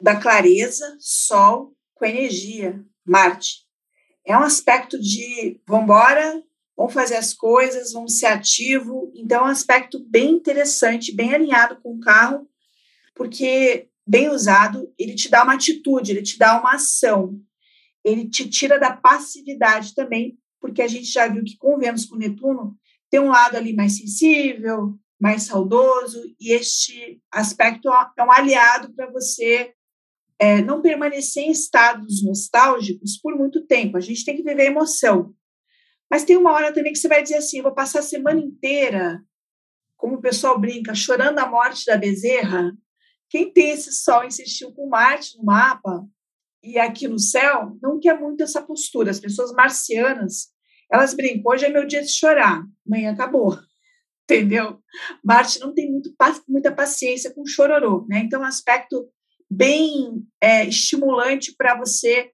da 0.00 0.18
clareza, 0.18 0.96
Sol 0.98 1.76
com 1.94 2.06
energia, 2.06 2.82
Marte. 3.04 3.66
É 4.24 4.36
um 4.36 4.42
aspecto 4.42 4.98
de 4.98 5.60
vambora, 5.66 6.42
vamos 6.80 6.94
fazer 6.94 7.16
as 7.16 7.34
coisas, 7.34 7.92
vamos 7.92 8.18
ser 8.18 8.26
ativo. 8.26 9.12
Então, 9.14 9.42
é 9.42 9.44
um 9.44 9.52
aspecto 9.52 10.02
bem 10.08 10.30
interessante, 10.30 11.14
bem 11.14 11.34
alinhado 11.34 11.78
com 11.82 11.94
o 11.94 12.00
carro, 12.00 12.48
porque 13.14 13.88
bem 14.06 14.30
usado, 14.30 14.90
ele 14.98 15.14
te 15.14 15.28
dá 15.28 15.44
uma 15.44 15.52
atitude, 15.52 16.10
ele 16.10 16.22
te 16.22 16.38
dá 16.38 16.58
uma 16.58 16.76
ação, 16.76 17.38
ele 18.02 18.26
te 18.30 18.48
tira 18.48 18.80
da 18.80 18.96
passividade 18.96 19.94
também, 19.94 20.38
porque 20.58 20.80
a 20.80 20.88
gente 20.88 21.04
já 21.04 21.28
viu 21.28 21.44
que 21.44 21.58
com 21.58 21.76
Vênus 21.76 22.06
com 22.06 22.16
Netuno 22.16 22.74
tem 23.10 23.20
um 23.20 23.28
lado 23.28 23.58
ali 23.58 23.74
mais 23.74 23.98
sensível, 23.98 24.98
mais 25.20 25.42
saudoso, 25.42 26.18
e 26.40 26.50
este 26.50 27.20
aspecto 27.30 27.90
é 28.16 28.24
um 28.24 28.32
aliado 28.32 28.90
para 28.94 29.10
você 29.10 29.74
é, 30.38 30.62
não 30.62 30.80
permanecer 30.80 31.42
em 31.42 31.50
estados 31.50 32.24
nostálgicos 32.24 33.18
por 33.18 33.36
muito 33.36 33.66
tempo. 33.66 33.98
A 33.98 34.00
gente 34.00 34.24
tem 34.24 34.34
que 34.34 34.42
viver 34.42 34.64
emoção. 34.64 35.34
Mas 36.10 36.24
tem 36.24 36.36
uma 36.36 36.52
hora 36.52 36.72
também 36.72 36.92
que 36.92 36.98
você 36.98 37.08
vai 37.08 37.22
dizer 37.22 37.36
assim: 37.36 37.62
vou 37.62 37.72
passar 37.72 38.00
a 38.00 38.02
semana 38.02 38.40
inteira, 38.40 39.22
como 39.96 40.16
o 40.16 40.20
pessoal 40.20 40.58
brinca, 40.58 40.94
chorando 40.94 41.38
a 41.38 41.46
morte 41.48 41.86
da 41.86 41.96
bezerra. 41.96 42.72
Quem 43.28 43.52
tem 43.52 43.70
esse 43.70 43.92
sol 43.92 44.24
insistiu 44.24 44.72
com 44.72 44.88
Marte 44.88 45.38
no 45.38 45.44
mapa 45.44 46.04
e 46.62 46.78
aqui 46.78 47.06
no 47.06 47.18
céu, 47.18 47.78
não 47.80 48.00
quer 48.00 48.18
muito 48.18 48.42
essa 48.42 48.60
postura. 48.60 49.10
As 49.10 49.20
pessoas 49.20 49.52
marcianas, 49.52 50.48
elas 50.90 51.14
brincam: 51.14 51.52
hoje 51.52 51.66
é 51.66 51.68
meu 51.68 51.86
dia 51.86 52.02
de 52.02 52.10
chorar, 52.10 52.64
amanhã 52.84 53.12
acabou. 53.12 53.56
Entendeu? 54.24 54.80
Marte 55.24 55.58
não 55.60 55.74
tem 55.74 55.90
muito, 55.90 56.14
muita 56.48 56.72
paciência 56.72 57.32
com 57.32 57.46
chororô, 57.46 58.06
né? 58.08 58.20
Então, 58.20 58.40
é 58.40 58.44
um 58.44 58.46
aspecto 58.46 59.08
bem 59.50 60.24
é, 60.40 60.64
estimulante 60.64 61.52
para 61.56 61.76
você 61.76 62.30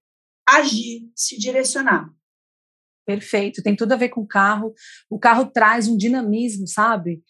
agir, 0.47 1.09
se 1.15 1.37
direcionar. 1.39 2.07
Perfeito, 3.07 3.63
tem 3.63 3.73
tudo 3.73 3.93
a 3.93 3.95
ver 3.95 4.09
com 4.09 4.19
o 4.19 4.27
carro. 4.27 4.73
O 5.09 5.17
carro 5.17 5.45
traz 5.45 5.87
um 5.87 5.95
dinamismo, 5.95 6.67
sabe? 6.67 7.23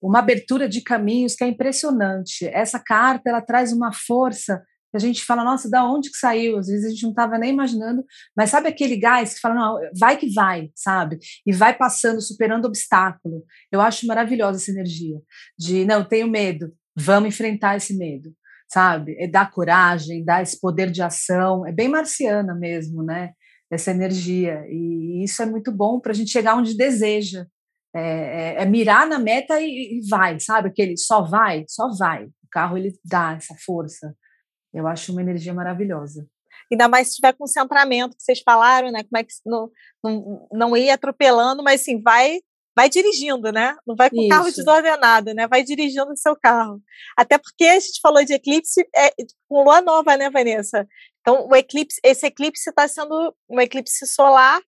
Uma 0.00 0.20
abertura 0.20 0.66
de 0.66 0.80
caminhos 0.80 1.34
que 1.34 1.44
é 1.44 1.48
impressionante. 1.48 2.46
Essa 2.46 2.78
carta, 2.78 3.28
ela 3.28 3.42
traz 3.42 3.70
uma 3.70 3.92
força 3.92 4.62
que 4.90 4.96
a 4.96 4.98
gente 4.98 5.22
fala, 5.22 5.44
nossa, 5.44 5.68
da 5.68 5.84
onde 5.84 6.10
que 6.10 6.16
saiu? 6.16 6.56
Às 6.56 6.68
vezes 6.68 6.86
a 6.86 6.88
gente 6.88 7.02
não 7.02 7.10
estava 7.10 7.36
nem 7.36 7.52
imaginando, 7.52 8.02
mas 8.34 8.48
sabe 8.48 8.68
aquele 8.68 8.96
gás 8.96 9.34
que 9.34 9.40
fala, 9.40 9.54
não, 9.54 9.78
vai 10.00 10.16
que 10.16 10.32
vai, 10.32 10.70
sabe? 10.74 11.18
E 11.46 11.52
vai 11.52 11.76
passando, 11.76 12.22
superando 12.22 12.64
obstáculo. 12.64 13.44
Eu 13.70 13.82
acho 13.82 14.06
maravilhosa 14.06 14.58
essa 14.58 14.70
energia 14.70 15.20
de, 15.58 15.84
não, 15.84 16.02
tenho 16.08 16.26
medo, 16.26 16.72
vamos 16.96 17.28
enfrentar 17.28 17.76
esse 17.76 17.94
medo, 17.98 18.32
sabe? 18.66 19.14
É 19.20 19.28
dar 19.28 19.50
coragem, 19.50 20.24
dar 20.24 20.42
esse 20.42 20.58
poder 20.58 20.90
de 20.90 21.02
ação, 21.02 21.66
é 21.66 21.72
bem 21.72 21.88
marciana 21.88 22.54
mesmo, 22.54 23.02
né? 23.02 23.32
Essa 23.70 23.90
energia. 23.90 24.64
E 24.68 25.22
isso 25.24 25.42
é 25.42 25.46
muito 25.46 25.70
bom 25.70 26.00
para 26.00 26.12
a 26.12 26.14
gente 26.14 26.30
chegar 26.30 26.56
onde 26.56 26.76
deseja. 26.76 27.46
É, 27.94 28.00
é, 28.00 28.62
é 28.62 28.66
mirar 28.66 29.06
na 29.06 29.18
meta 29.18 29.60
e, 29.60 29.98
e, 29.98 30.08
vai, 30.08 30.38
sabe? 30.38 30.68
Aquele 30.68 30.96
só 30.96 31.22
vai, 31.22 31.64
só 31.68 31.88
vai. 31.88 32.26
O 32.26 32.48
carro 32.50 32.76
ele 32.76 32.92
dá 33.04 33.32
essa 33.32 33.54
força. 33.64 34.14
Eu 34.72 34.86
acho 34.86 35.10
uma 35.12 35.22
energia 35.22 35.54
maravilhosa. 35.54 36.26
Ainda 36.70 36.86
mais 36.86 37.08
se 37.08 37.16
tiver 37.16 37.32
concentramento, 37.32 38.16
que 38.16 38.22
vocês 38.22 38.40
falaram, 38.40 38.90
né? 38.90 39.02
Como 39.02 39.16
é 39.16 39.24
que 39.24 39.32
não, 39.46 39.70
não, 40.04 40.48
não 40.52 40.76
ir 40.76 40.90
atropelando, 40.90 41.62
mas 41.62 41.80
assim, 41.80 42.00
vai 42.00 42.40
vai 42.78 42.88
dirigindo, 42.88 43.50
né? 43.50 43.74
Não 43.84 43.96
vai 43.96 44.08
com 44.08 44.24
o 44.24 44.28
carro 44.28 44.52
desordenado, 44.52 45.34
né? 45.34 45.48
Vai 45.48 45.64
dirigindo 45.64 46.12
o 46.12 46.16
seu 46.16 46.36
carro. 46.36 46.80
Até 47.16 47.36
porque 47.36 47.64
a 47.64 47.80
gente 47.80 47.98
falou 48.00 48.24
de 48.24 48.34
eclipse 48.34 48.88
é, 48.94 49.10
com 49.48 49.64
lua 49.64 49.82
nova, 49.82 50.16
né, 50.16 50.30
Vanessa? 50.30 50.86
Então, 51.28 51.46
o 51.46 51.54
eclipse, 51.54 52.00
esse 52.02 52.24
eclipse 52.24 52.70
está 52.70 52.88
sendo 52.88 53.36
um 53.46 53.60
eclipse 53.60 54.06
solar 54.06 54.62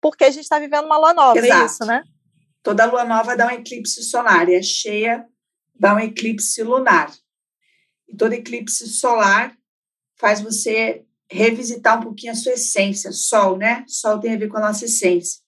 porque 0.00 0.22
a 0.22 0.30
gente 0.30 0.44
está 0.44 0.60
vivendo 0.60 0.84
uma 0.84 0.96
lua 0.96 1.12
nova, 1.12 1.40
Exato. 1.40 1.62
é 1.62 1.66
isso, 1.66 1.84
né? 1.84 2.04
Toda 2.62 2.84
lua 2.84 3.04
nova 3.04 3.36
dá 3.36 3.48
um 3.48 3.50
eclipse 3.50 4.00
solar 4.04 4.48
e 4.48 4.54
a 4.54 4.62
cheia 4.62 5.26
dá 5.74 5.92
um 5.92 5.98
eclipse 5.98 6.62
lunar. 6.62 7.12
E 8.06 8.16
todo 8.16 8.32
eclipse 8.32 8.86
solar 8.86 9.56
faz 10.14 10.40
você 10.40 11.04
revisitar 11.28 11.98
um 11.98 12.02
pouquinho 12.04 12.30
a 12.30 12.36
sua 12.36 12.52
essência. 12.52 13.10
Sol, 13.10 13.58
né? 13.58 13.84
Sol 13.88 14.20
tem 14.20 14.34
a 14.34 14.38
ver 14.38 14.46
com 14.46 14.58
a 14.58 14.68
nossa 14.68 14.84
essência. 14.84 15.42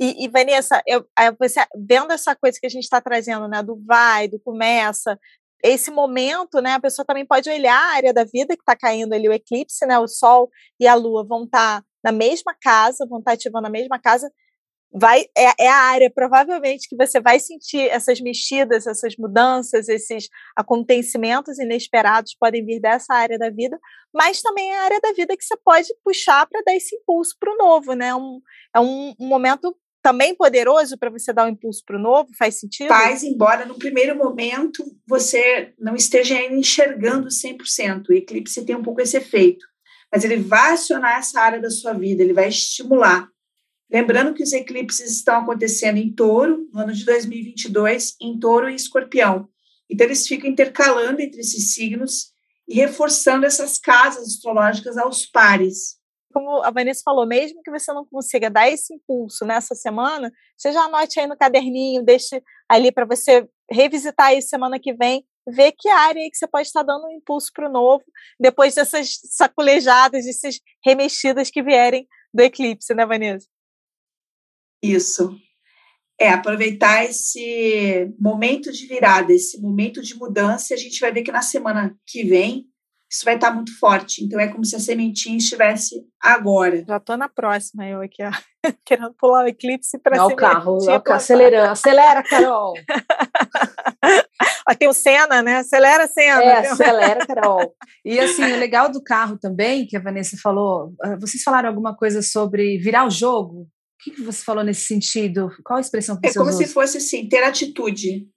E, 0.00 0.24
e 0.24 0.28
Vanessa, 0.28 0.82
eu, 0.88 1.06
você, 1.38 1.64
vendo 1.76 2.12
essa 2.12 2.34
coisa 2.34 2.58
que 2.58 2.66
a 2.66 2.70
gente 2.70 2.82
está 2.82 3.00
trazendo, 3.00 3.46
né, 3.46 3.62
do 3.62 3.76
vai, 3.76 4.26
do 4.26 4.40
começa, 4.40 5.16
esse 5.64 5.90
momento, 5.90 6.60
né, 6.60 6.72
a 6.74 6.80
pessoa 6.80 7.06
também 7.06 7.24
pode 7.24 7.48
olhar 7.48 7.74
a 7.74 7.94
área 7.94 8.12
da 8.12 8.22
vida 8.22 8.54
que 8.54 8.60
está 8.62 8.76
caindo 8.76 9.14
ali, 9.14 9.26
o 9.26 9.32
eclipse, 9.32 9.86
né, 9.86 9.98
o 9.98 10.06
Sol 10.06 10.50
e 10.78 10.86
a 10.86 10.94
Lua 10.94 11.26
vão 11.26 11.44
estar 11.44 11.80
tá 11.80 11.86
na 12.04 12.12
mesma 12.12 12.54
casa, 12.60 13.06
vão 13.08 13.18
estar 13.18 13.30
tá 13.30 13.34
ativando 13.34 13.66
a 13.66 13.70
mesma 13.70 13.98
casa, 13.98 14.30
vai 14.92 15.22
é, 15.36 15.64
é, 15.64 15.68
a 15.68 15.76
área 15.76 16.12
provavelmente 16.14 16.86
que 16.86 16.94
você 16.94 17.18
vai 17.18 17.40
sentir 17.40 17.88
essas 17.88 18.20
mexidas, 18.20 18.86
essas 18.86 19.16
mudanças, 19.16 19.88
esses 19.88 20.28
acontecimentos 20.54 21.58
inesperados 21.58 22.36
podem 22.38 22.64
vir 22.64 22.78
dessa 22.78 23.14
área 23.14 23.38
da 23.38 23.48
vida, 23.48 23.80
mas 24.12 24.42
também 24.42 24.70
é 24.70 24.78
a 24.78 24.82
área 24.82 25.00
da 25.00 25.12
vida 25.12 25.34
que 25.34 25.44
você 25.44 25.56
pode 25.64 25.88
puxar 26.04 26.46
para 26.46 26.62
dar 26.62 26.74
esse 26.74 26.94
impulso 26.94 27.34
para 27.40 27.52
o 27.52 27.56
novo, 27.56 27.94
né? 27.94 28.14
Um, 28.14 28.38
é 28.76 28.80
um, 28.80 29.14
um 29.18 29.26
momento 29.26 29.74
também 30.04 30.34
poderoso 30.34 30.98
para 30.98 31.08
você 31.08 31.32
dar 31.32 31.46
um 31.46 31.48
impulso 31.48 31.82
para 31.86 31.96
o 31.96 32.00
novo? 32.00 32.28
Faz 32.38 32.60
sentido? 32.60 32.88
Faz, 32.88 33.22
embora 33.22 33.64
no 33.64 33.78
primeiro 33.78 34.14
momento 34.14 34.84
você 35.06 35.72
não 35.80 35.96
esteja 35.96 36.38
enxergando 36.42 37.28
100%. 37.28 38.10
O 38.10 38.12
eclipse 38.12 38.66
tem 38.66 38.76
um 38.76 38.82
pouco 38.82 39.00
esse 39.00 39.16
efeito, 39.16 39.64
mas 40.12 40.22
ele 40.22 40.36
vai 40.36 40.74
acionar 40.74 41.18
essa 41.18 41.40
área 41.40 41.58
da 41.58 41.70
sua 41.70 41.94
vida, 41.94 42.22
ele 42.22 42.34
vai 42.34 42.50
estimular. 42.50 43.26
Lembrando 43.90 44.34
que 44.34 44.42
os 44.42 44.52
eclipses 44.52 45.10
estão 45.10 45.36
acontecendo 45.40 45.96
em 45.96 46.12
touro, 46.12 46.68
no 46.70 46.80
ano 46.80 46.92
de 46.92 47.02
2022, 47.06 48.16
em 48.20 48.38
touro 48.38 48.68
e 48.68 48.74
escorpião. 48.74 49.48
Então, 49.88 50.06
eles 50.06 50.26
ficam 50.26 50.50
intercalando 50.50 51.22
entre 51.22 51.40
esses 51.40 51.72
signos 51.72 52.26
e 52.68 52.74
reforçando 52.74 53.46
essas 53.46 53.78
casas 53.78 54.26
astrológicas 54.26 54.98
aos 54.98 55.24
pares. 55.24 55.96
Como 56.34 56.64
a 56.64 56.70
Vanessa 56.72 57.02
falou, 57.04 57.24
mesmo 57.28 57.62
que 57.62 57.70
você 57.70 57.92
não 57.92 58.04
consiga 58.04 58.50
dar 58.50 58.68
esse 58.68 58.92
impulso 58.92 59.46
nessa 59.46 59.72
semana, 59.72 60.32
você 60.58 60.72
já 60.72 60.80
anote 60.80 61.20
aí 61.20 61.28
no 61.28 61.36
caderninho, 61.36 62.04
deixe 62.04 62.42
ali 62.68 62.90
para 62.90 63.04
você 63.04 63.48
revisitar 63.70 64.26
aí 64.26 64.42
semana 64.42 64.80
que 64.80 64.92
vem, 64.92 65.24
ver 65.46 65.70
que 65.78 65.88
área 65.88 66.20
aí 66.20 66.28
que 66.28 66.36
você 66.36 66.48
pode 66.48 66.66
estar 66.66 66.82
dando 66.82 67.06
um 67.06 67.12
impulso 67.12 67.52
para 67.54 67.68
o 67.68 67.72
novo, 67.72 68.02
depois 68.38 68.74
dessas 68.74 69.20
saculejadas, 69.30 70.24
dessas 70.24 70.58
remexidas 70.84 71.50
que 71.50 71.62
vierem 71.62 72.08
do 72.34 72.42
eclipse, 72.42 72.92
né, 72.94 73.06
Vanessa? 73.06 73.46
Isso. 74.82 75.38
É, 76.18 76.30
aproveitar 76.30 77.04
esse 77.04 78.12
momento 78.18 78.72
de 78.72 78.86
virada, 78.86 79.32
esse 79.32 79.60
momento 79.60 80.02
de 80.02 80.16
mudança, 80.16 80.74
a 80.74 80.76
gente 80.76 80.98
vai 80.98 81.12
ver 81.12 81.22
que 81.22 81.30
na 81.30 81.42
semana 81.42 81.96
que 82.04 82.24
vem 82.24 82.66
isso 83.14 83.24
vai 83.24 83.36
estar 83.36 83.52
muito 83.52 83.78
forte. 83.78 84.24
Então 84.24 84.40
é 84.40 84.48
como 84.48 84.64
se 84.64 84.74
a 84.74 84.80
sementinha 84.80 85.36
estivesse 85.36 86.04
agora. 86.20 86.84
Já 86.84 86.96
estou 86.96 87.16
na 87.16 87.28
próxima, 87.28 87.86
eu 87.86 88.00
aqui, 88.00 88.24
ó, 88.24 88.30
querendo 88.84 89.14
pular 89.14 89.44
o 89.44 89.48
eclipse 89.48 89.96
para 90.00 90.16
cima. 90.16 90.26
o 90.26 90.34
carro, 90.34 90.78
o 90.78 91.00
carro 91.00 91.16
acelerando. 91.16 91.70
Acelera, 91.70 92.24
Carol! 92.24 92.74
ó, 94.68 94.74
tem 94.74 94.88
o 94.88 94.92
Senna, 94.92 95.42
né? 95.42 95.58
Acelera, 95.58 96.08
Senna. 96.08 96.42
É, 96.42 96.58
acelera, 96.68 97.24
Carol. 97.24 97.72
E 98.04 98.18
assim, 98.18 98.42
o 98.42 98.58
legal 98.58 98.90
do 98.90 99.02
carro 99.02 99.38
também, 99.38 99.86
que 99.86 99.96
a 99.96 100.00
Vanessa 100.00 100.36
falou, 100.42 100.92
ah, 101.02 101.16
vocês 101.18 101.42
falaram 101.42 101.70
alguma 101.70 101.96
coisa 101.96 102.20
sobre 102.20 102.76
virar 102.76 103.06
o 103.06 103.10
jogo? 103.10 103.62
O 103.62 103.68
que, 103.98 104.22
você 104.22 104.44
falou 104.44 104.62
nesse 104.62 104.82
sentido? 104.82 105.48
Qual 105.64 105.78
a 105.78 105.80
expressão 105.80 106.20
que 106.20 106.26
é 106.26 106.30
você 106.30 106.38
usou? 106.38 106.50
É 106.50 106.52
como 106.52 106.66
se 106.66 106.70
fosse 106.70 106.98
assim, 106.98 107.26
ter 107.26 107.42
atitude. 107.42 108.28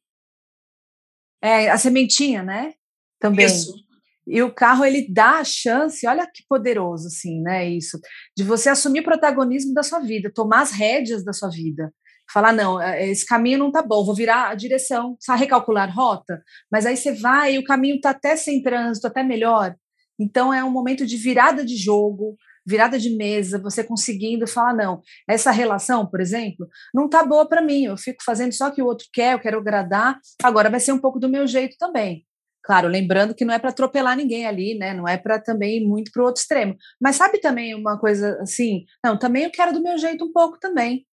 É, 1.43 1.69
a 1.69 1.77
sementinha, 1.77 2.43
né? 2.43 2.75
Também. 3.19 3.45
Isso. 3.45 3.86
E 4.27 4.41
o 4.41 4.53
carro, 4.53 4.83
ele 4.83 5.07
dá 5.09 5.39
a 5.39 5.43
chance, 5.43 6.05
olha 6.05 6.27
que 6.27 6.43
poderoso, 6.49 7.07
assim, 7.07 7.41
né? 7.41 7.69
Isso, 7.69 7.97
de 8.35 8.43
você 8.43 8.69
assumir 8.69 8.99
o 8.99 9.05
protagonismo 9.05 9.73
da 9.73 9.83
sua 9.83 9.99
vida, 9.99 10.31
tomar 10.33 10.61
as 10.61 10.71
rédeas 10.71 11.23
da 11.23 11.31
sua 11.31 11.49
vida. 11.49 11.93
Falar, 12.31 12.51
não, 12.51 12.81
é, 12.81 13.09
esse 13.09 13.25
caminho 13.25 13.57
não 13.57 13.71
tá 13.71 13.81
bom, 13.81 14.05
vou 14.05 14.13
virar 14.13 14.49
a 14.49 14.55
direção, 14.55 15.15
sabe, 15.19 15.41
recalcular 15.41 15.93
rota, 15.95 16.41
mas 16.69 16.85
aí 16.85 16.97
você 16.97 17.13
vai 17.13 17.53
e 17.55 17.59
o 17.59 17.63
caminho 17.63 18.01
tá 18.01 18.09
até 18.09 18.35
sem 18.35 18.61
trânsito, 18.61 19.07
até 19.07 19.23
melhor. 19.23 19.73
Então 20.19 20.53
é 20.53 20.61
um 20.61 20.71
momento 20.71 21.05
de 21.05 21.15
virada 21.15 21.63
de 21.63 21.77
jogo, 21.77 22.35
virada 22.67 22.99
de 22.99 23.15
mesa, 23.15 23.61
você 23.61 23.81
conseguindo 23.81 24.45
falar, 24.45 24.73
não, 24.73 25.01
essa 25.27 25.51
relação, 25.51 26.05
por 26.05 26.19
exemplo, 26.19 26.67
não 26.93 27.07
tá 27.07 27.23
boa 27.25 27.47
para 27.47 27.61
mim, 27.61 27.85
eu 27.85 27.95
fico 27.95 28.21
fazendo 28.25 28.51
só 28.51 28.67
o 28.67 28.73
que 28.73 28.81
o 28.81 28.85
outro 28.85 29.07
quer, 29.13 29.33
eu 29.33 29.39
quero 29.39 29.59
agradar, 29.59 30.19
agora 30.43 30.69
vai 30.69 30.81
ser 30.81 30.91
um 30.91 30.99
pouco 30.99 31.17
do 31.17 31.29
meu 31.29 31.47
jeito 31.47 31.77
também. 31.79 32.26
Claro, 32.67 32.89
lembrando 32.89 33.33
que 33.33 33.45
não 33.45 33.53
é 33.53 33.59
para 33.59 33.69
atropelar 33.69 34.17
ninguém 34.17 34.45
ali, 34.45 34.77
né? 34.77 34.93
Não 34.93 35.07
é 35.07 35.15
para 35.15 35.39
também 35.39 35.77
ir 35.77 35.87
muito 35.87 36.11
para 36.11 36.21
o 36.21 36.25
outro 36.25 36.41
extremo. 36.41 36.75
Mas 36.99 37.15
sabe 37.15 37.39
também 37.39 37.73
uma 37.73 37.97
coisa 37.97 38.37
assim? 38.41 38.83
Não, 39.01 39.17
também 39.17 39.45
eu 39.45 39.51
quero 39.51 39.71
do 39.71 39.81
meu 39.81 39.97
jeito 39.97 40.25
um 40.25 40.33
pouco 40.33 40.59
também. 40.59 41.07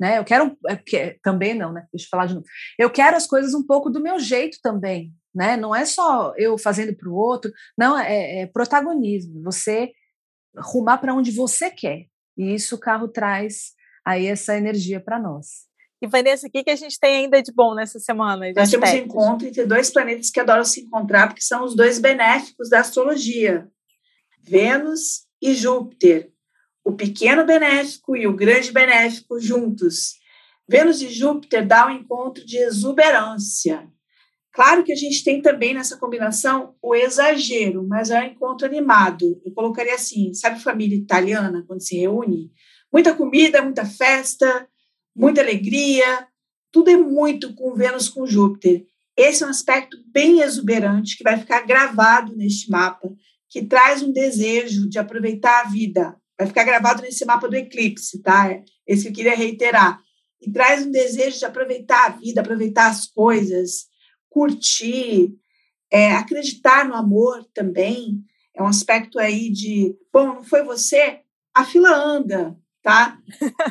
Né? 0.00 0.18
Eu 0.18 0.24
quero. 0.24 0.58
É, 0.68 1.16
também 1.22 1.54
não, 1.54 1.72
né? 1.72 1.86
Deixa 1.92 2.06
eu 2.06 2.10
falar 2.10 2.26
de 2.26 2.34
novo. 2.34 2.44
Eu 2.76 2.90
quero 2.90 3.16
as 3.16 3.24
coisas 3.24 3.54
um 3.54 3.64
pouco 3.64 3.88
do 3.88 4.02
meu 4.02 4.18
jeito 4.18 4.58
também. 4.60 5.12
Né? 5.32 5.56
Não 5.56 5.72
é 5.72 5.84
só 5.84 6.34
eu 6.36 6.58
fazendo 6.58 6.92
para 6.96 7.08
o 7.08 7.14
outro, 7.14 7.52
não, 7.78 7.96
é, 7.96 8.40
é 8.40 8.46
protagonismo. 8.48 9.40
Você 9.44 9.92
rumar 10.58 11.00
para 11.00 11.14
onde 11.14 11.30
você 11.30 11.70
quer. 11.70 12.06
E 12.36 12.52
isso 12.52 12.74
o 12.74 12.80
carro 12.80 13.06
traz 13.06 13.74
aí 14.04 14.26
essa 14.26 14.56
energia 14.56 14.98
para 14.98 15.20
nós. 15.20 15.66
E 16.00 16.06
Vanessa, 16.06 16.46
o 16.46 16.50
que, 16.50 16.62
que 16.62 16.70
a 16.70 16.76
gente 16.76 16.98
tem 17.00 17.24
ainda 17.24 17.42
de 17.42 17.52
bom 17.52 17.74
nessa 17.74 17.98
semana? 17.98 18.52
Nós 18.54 18.70
temos 18.70 18.90
um 18.90 18.96
encontro 18.96 19.46
entre 19.48 19.64
dois 19.64 19.90
planetas 19.90 20.30
que 20.30 20.40
adoram 20.40 20.64
se 20.64 20.82
encontrar, 20.82 21.28
porque 21.28 21.40
são 21.40 21.64
os 21.64 21.74
dois 21.74 21.98
benéficos 21.98 22.68
da 22.68 22.80
astrologia: 22.80 23.66
Vênus 24.42 25.26
e 25.40 25.54
Júpiter. 25.54 26.30
O 26.84 26.92
pequeno 26.92 27.44
benéfico 27.44 28.14
e 28.16 28.26
o 28.26 28.36
grande 28.36 28.70
benéfico 28.70 29.40
juntos. 29.40 30.14
Vênus 30.68 31.00
e 31.00 31.08
Júpiter 31.08 31.66
dá 31.66 31.86
um 31.86 31.90
encontro 31.90 32.44
de 32.44 32.58
exuberância. 32.58 33.88
Claro 34.52 34.84
que 34.84 34.92
a 34.92 34.96
gente 34.96 35.22
tem 35.22 35.42
também 35.42 35.74
nessa 35.74 35.96
combinação 35.96 36.74
o 36.80 36.94
exagero, 36.94 37.86
mas 37.86 38.10
é 38.10 38.20
um 38.20 38.24
encontro 38.24 38.66
animado. 38.66 39.40
Eu 39.44 39.52
colocaria 39.52 39.94
assim, 39.94 40.32
sabe 40.32 40.62
família 40.62 40.96
italiana, 40.96 41.64
quando 41.66 41.82
se 41.82 41.96
reúne? 41.96 42.50
Muita 42.92 43.14
comida, 43.14 43.60
muita 43.60 43.84
festa, 43.84 44.66
muita 45.16 45.40
alegria, 45.40 46.28
tudo 46.70 46.90
é 46.90 46.96
muito 46.96 47.54
com 47.54 47.74
Vênus 47.74 48.08
com 48.08 48.26
Júpiter. 48.26 48.86
Esse 49.16 49.42
é 49.42 49.46
um 49.46 49.50
aspecto 49.50 49.96
bem 50.12 50.40
exuberante 50.40 51.16
que 51.16 51.24
vai 51.24 51.38
ficar 51.38 51.62
gravado 51.62 52.36
neste 52.36 52.70
mapa, 52.70 53.10
que 53.48 53.64
traz 53.64 54.02
um 54.02 54.12
desejo 54.12 54.86
de 54.86 54.98
aproveitar 54.98 55.62
a 55.62 55.68
vida. 55.68 56.14
Vai 56.38 56.46
ficar 56.46 56.64
gravado 56.64 57.00
nesse 57.00 57.24
mapa 57.24 57.48
do 57.48 57.56
eclipse, 57.56 58.20
tá? 58.20 58.62
Esse 58.86 59.04
que 59.04 59.08
eu 59.08 59.12
queria 59.14 59.34
reiterar. 59.34 59.98
E 60.42 60.52
traz 60.52 60.86
um 60.86 60.90
desejo 60.90 61.38
de 61.38 61.46
aproveitar 61.46 62.04
a 62.04 62.10
vida, 62.10 62.42
aproveitar 62.42 62.88
as 62.88 63.06
coisas, 63.06 63.86
curtir, 64.28 65.32
é, 65.90 66.12
acreditar 66.12 66.86
no 66.86 66.94
amor 66.94 67.42
também. 67.54 68.22
É 68.54 68.62
um 68.62 68.66
aspecto 68.66 69.18
aí 69.18 69.50
de, 69.50 69.96
bom, 70.12 70.26
não 70.26 70.44
foi 70.44 70.62
você? 70.62 71.20
A 71.54 71.64
fila 71.64 71.90
anda, 71.96 72.54
tá? 72.86 73.18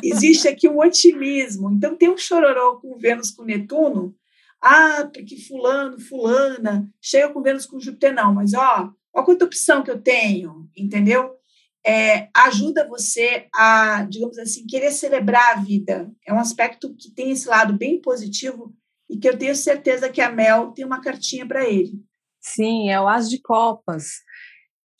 Existe 0.04 0.46
aqui 0.46 0.68
um 0.68 0.78
otimismo. 0.78 1.70
Então, 1.70 1.96
tem 1.96 2.10
um 2.10 2.18
chororô 2.18 2.78
com 2.78 2.98
Vênus 2.98 3.30
com 3.30 3.44
Netuno. 3.44 4.14
Ah, 4.60 5.08
porque 5.10 5.38
fulano, 5.40 5.98
fulana, 5.98 6.86
chega 7.00 7.30
com 7.30 7.40
Vênus 7.40 7.64
com 7.64 7.80
Júpiter, 7.80 8.12
não. 8.12 8.34
Mas, 8.34 8.52
ó, 8.52 8.92
olha 9.14 9.24
quanta 9.24 9.46
opção 9.46 9.82
que 9.82 9.90
eu 9.90 9.98
tenho, 9.98 10.68
entendeu? 10.76 11.34
É, 11.82 12.28
ajuda 12.34 12.86
você 12.86 13.48
a, 13.54 14.06
digamos 14.06 14.36
assim, 14.36 14.66
querer 14.66 14.90
celebrar 14.90 15.56
a 15.56 15.60
vida. 15.60 16.12
É 16.26 16.34
um 16.34 16.38
aspecto 16.38 16.94
que 16.94 17.10
tem 17.10 17.30
esse 17.30 17.48
lado 17.48 17.72
bem 17.72 17.98
positivo 17.98 18.74
e 19.08 19.16
que 19.16 19.26
eu 19.26 19.38
tenho 19.38 19.56
certeza 19.56 20.10
que 20.10 20.20
a 20.20 20.30
Mel 20.30 20.72
tem 20.72 20.84
uma 20.84 21.00
cartinha 21.00 21.46
para 21.46 21.66
ele. 21.66 21.92
Sim, 22.38 22.90
é 22.90 23.00
o 23.00 23.08
As 23.08 23.30
de 23.30 23.40
Copas. 23.40 24.20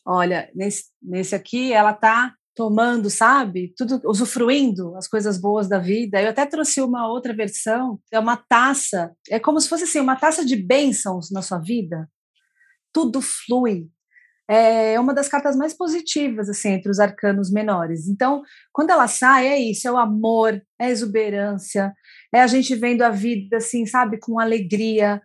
Olha, 0.07 0.51
nesse, 0.55 0.85
nesse 1.03 1.35
aqui 1.35 1.71
ela 1.71 1.91
está 1.91 2.35
tomando, 2.57 3.11
sabe? 3.11 3.75
Tudo 3.77 4.01
usufruindo 4.07 4.97
as 4.97 5.07
coisas 5.07 5.39
boas 5.39 5.69
da 5.69 5.79
vida. 5.79 6.21
Eu 6.21 6.31
até 6.31 6.47
trouxe 6.47 6.81
uma 6.81 7.07
outra 7.07 7.35
versão, 7.35 8.01
é 8.11 8.19
uma 8.19 8.37
taça, 8.37 9.15
é 9.29 9.39
como 9.39 9.61
se 9.61 9.69
fosse 9.69 9.85
assim, 9.85 10.01
uma 10.01 10.17
taça 10.17 10.45
de 10.45 10.57
bênçãos 10.57 11.31
na 11.31 11.43
sua 11.43 11.59
vida. 11.59 12.09
Tudo 12.93 13.21
flui. 13.21 13.89
é 14.49 14.99
uma 14.99 15.13
das 15.13 15.29
cartas 15.29 15.57
mais 15.57 15.75
positivas 15.75 16.49
assim 16.49 16.71
entre 16.71 16.91
os 16.91 16.99
arcanos 16.99 17.51
menores. 17.53 18.09
Então, 18.09 18.43
quando 18.73 18.91
ela 18.91 19.07
sai, 19.09 19.49
é 19.49 19.59
isso, 19.59 19.87
é 19.87 19.93
o 19.93 19.99
amor, 19.99 20.55
é 20.81 20.87
a 20.87 20.91
exuberância, 20.91 21.93
é 22.33 22.41
a 22.41 22.47
gente 22.47 22.75
vendo 22.75 23.03
a 23.03 23.11
vida 23.11 23.59
assim, 23.59 23.85
sabe, 23.87 24.19
com 24.19 24.41
alegria, 24.41 25.21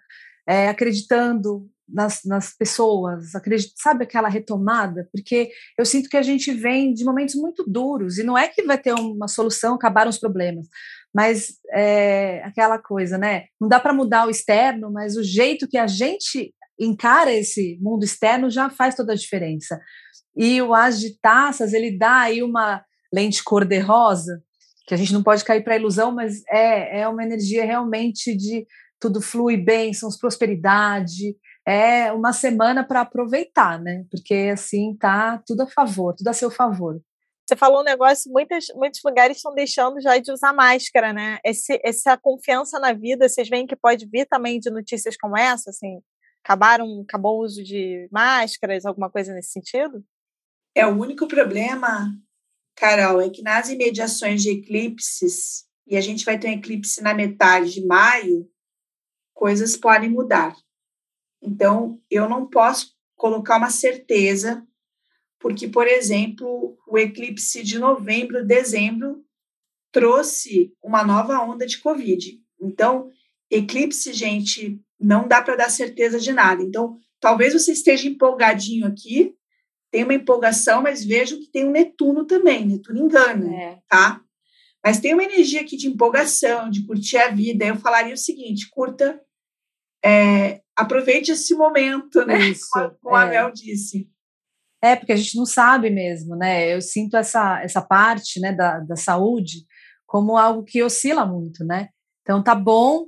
é, 0.47 0.69
acreditando 0.69 1.69
nas, 1.93 2.21
nas 2.25 2.55
pessoas, 2.55 3.35
acredito, 3.35 3.73
sabe 3.77 4.03
aquela 4.03 4.29
retomada? 4.29 5.07
Porque 5.11 5.51
eu 5.77 5.85
sinto 5.85 6.09
que 6.09 6.17
a 6.17 6.21
gente 6.21 6.51
vem 6.51 6.93
de 6.93 7.03
momentos 7.03 7.35
muito 7.35 7.63
duros, 7.67 8.17
e 8.17 8.23
não 8.23 8.37
é 8.37 8.47
que 8.47 8.63
vai 8.63 8.77
ter 8.77 8.93
uma 8.93 9.27
solução, 9.27 9.75
acabaram 9.75 10.09
os 10.09 10.19
problemas, 10.19 10.67
mas 11.13 11.53
é 11.73 12.41
aquela 12.43 12.77
coisa, 12.77 13.17
né? 13.17 13.45
Não 13.59 13.67
dá 13.67 13.79
para 13.79 13.93
mudar 13.93 14.27
o 14.27 14.29
externo, 14.29 14.91
mas 14.91 15.17
o 15.17 15.23
jeito 15.23 15.67
que 15.67 15.77
a 15.77 15.87
gente 15.87 16.53
encara 16.79 17.31
esse 17.31 17.77
mundo 17.81 18.03
externo 18.03 18.49
já 18.49 18.69
faz 18.69 18.95
toda 18.95 19.13
a 19.13 19.15
diferença. 19.15 19.79
E 20.35 20.61
o 20.61 20.73
as 20.73 20.99
de 20.99 21.19
taças, 21.19 21.73
ele 21.73 21.97
dá 21.97 22.21
aí 22.21 22.41
uma 22.41 22.83
lente 23.13 23.43
cor-de-rosa, 23.43 24.41
que 24.87 24.93
a 24.93 24.97
gente 24.97 25.13
não 25.13 25.21
pode 25.21 25.43
cair 25.43 25.63
para 25.63 25.73
a 25.73 25.77
ilusão, 25.77 26.11
mas 26.11 26.41
é, 26.49 27.01
é 27.01 27.07
uma 27.07 27.23
energia 27.23 27.65
realmente 27.65 28.35
de 28.35 28.65
tudo 28.99 29.21
flui 29.21 29.57
bem, 29.57 29.93
são 29.93 30.09
prosperidade, 30.19 31.35
é 31.65 32.11
uma 32.11 32.33
semana 32.33 32.83
para 32.83 33.01
aproveitar, 33.01 33.79
né? 33.79 34.05
Porque 34.09 34.51
assim 34.53 34.95
tá 34.95 35.41
tudo 35.45 35.63
a 35.63 35.67
favor, 35.67 36.15
tudo 36.15 36.27
a 36.27 36.33
seu 36.33 36.49
favor. 36.49 37.01
Você 37.47 37.55
falou 37.55 37.81
um 37.81 37.83
negócio, 37.83 38.31
muitos, 38.31 38.67
muitos 38.75 39.01
lugares 39.03 39.37
estão 39.37 39.53
deixando 39.53 39.99
já 39.99 40.17
de 40.17 40.31
usar 40.31 40.53
máscara, 40.53 41.11
né? 41.11 41.37
Esse, 41.43 41.79
essa 41.83 42.17
confiança 42.17 42.79
na 42.79 42.93
vida, 42.93 43.27
vocês 43.27 43.49
veem 43.49 43.67
que 43.67 43.75
pode 43.75 44.07
vir 44.07 44.25
também 44.25 44.59
de 44.59 44.69
notícias 44.69 45.17
como 45.17 45.37
essa, 45.37 45.69
assim, 45.69 45.99
acabaram, 46.43 47.01
acabou 47.01 47.39
o 47.39 47.43
uso 47.43 47.61
de 47.61 48.07
máscaras, 48.11 48.85
alguma 48.85 49.09
coisa 49.09 49.33
nesse 49.33 49.51
sentido? 49.51 50.03
É 50.73 50.85
o 50.87 50.97
único 50.97 51.27
problema, 51.27 52.15
Carol, 52.75 53.19
é 53.19 53.29
que 53.29 53.41
nas 53.41 53.69
imediações 53.69 54.41
de 54.41 54.51
eclipses, 54.51 55.65
e 55.85 55.97
a 55.97 56.01
gente 56.01 56.23
vai 56.23 56.39
ter 56.39 56.47
um 56.47 56.53
eclipse 56.53 57.03
na 57.03 57.13
metade 57.13 57.73
de 57.73 57.85
maio, 57.85 58.49
coisas 59.33 59.75
podem 59.75 60.09
mudar. 60.09 60.55
Então, 61.41 61.99
eu 62.09 62.29
não 62.29 62.47
posso 62.47 62.93
colocar 63.15 63.57
uma 63.57 63.69
certeza, 63.69 64.65
porque, 65.39 65.67
por 65.67 65.87
exemplo, 65.87 66.77
o 66.87 66.97
eclipse 66.97 67.63
de 67.63 67.79
novembro, 67.79 68.45
dezembro, 68.45 69.23
trouxe 69.91 70.73
uma 70.81 71.03
nova 71.03 71.39
onda 71.39 71.65
de 71.65 71.79
Covid. 71.79 72.39
Então, 72.59 73.09
eclipse, 73.49 74.13
gente, 74.13 74.79
não 74.99 75.27
dá 75.27 75.41
para 75.41 75.55
dar 75.55 75.69
certeza 75.69 76.19
de 76.19 76.31
nada. 76.31 76.61
Então, 76.61 76.97
talvez 77.19 77.53
você 77.53 77.71
esteja 77.71 78.07
empolgadinho 78.07 78.85
aqui, 78.85 79.35
tem 79.91 80.03
uma 80.03 80.13
empolgação, 80.13 80.81
mas 80.81 81.03
vejo 81.03 81.39
que 81.39 81.51
tem 81.51 81.67
um 81.67 81.71
Netuno 81.71 82.25
também. 82.25 82.65
Netuno 82.65 82.99
engana, 82.99 83.53
é. 83.53 83.79
tá? 83.89 84.21
Mas 84.83 84.99
tem 84.99 85.13
uma 85.13 85.23
energia 85.23 85.61
aqui 85.61 85.75
de 85.75 85.87
empolgação, 85.87 86.69
de 86.69 86.85
curtir 86.85 87.17
a 87.17 87.29
vida. 87.29 87.65
Eu 87.65 87.75
falaria 87.75 88.13
o 88.13 88.17
seguinte: 88.17 88.69
curta 88.69 89.21
é, 90.03 90.61
aproveite 90.75 91.31
esse 91.31 91.53
momento, 91.55 92.25
né? 92.25 92.39
Isso, 92.49 92.67
como, 92.71 92.95
como 93.01 93.17
é. 93.17 93.23
a 93.23 93.25
Mel 93.27 93.51
disse. 93.51 94.09
É, 94.83 94.95
porque 94.95 95.11
a 95.11 95.15
gente 95.15 95.37
não 95.37 95.45
sabe 95.45 95.89
mesmo, 95.89 96.35
né? 96.35 96.73
Eu 96.73 96.81
sinto 96.81 97.15
essa, 97.15 97.61
essa 97.61 97.81
parte 97.81 98.39
né, 98.39 98.51
da, 98.51 98.79
da 98.79 98.95
saúde 98.95 99.65
como 100.07 100.37
algo 100.37 100.63
que 100.63 100.83
oscila 100.83 101.25
muito, 101.25 101.63
né? 101.63 101.89
Então 102.21 102.43
tá 102.43 102.53
bom, 102.53 103.05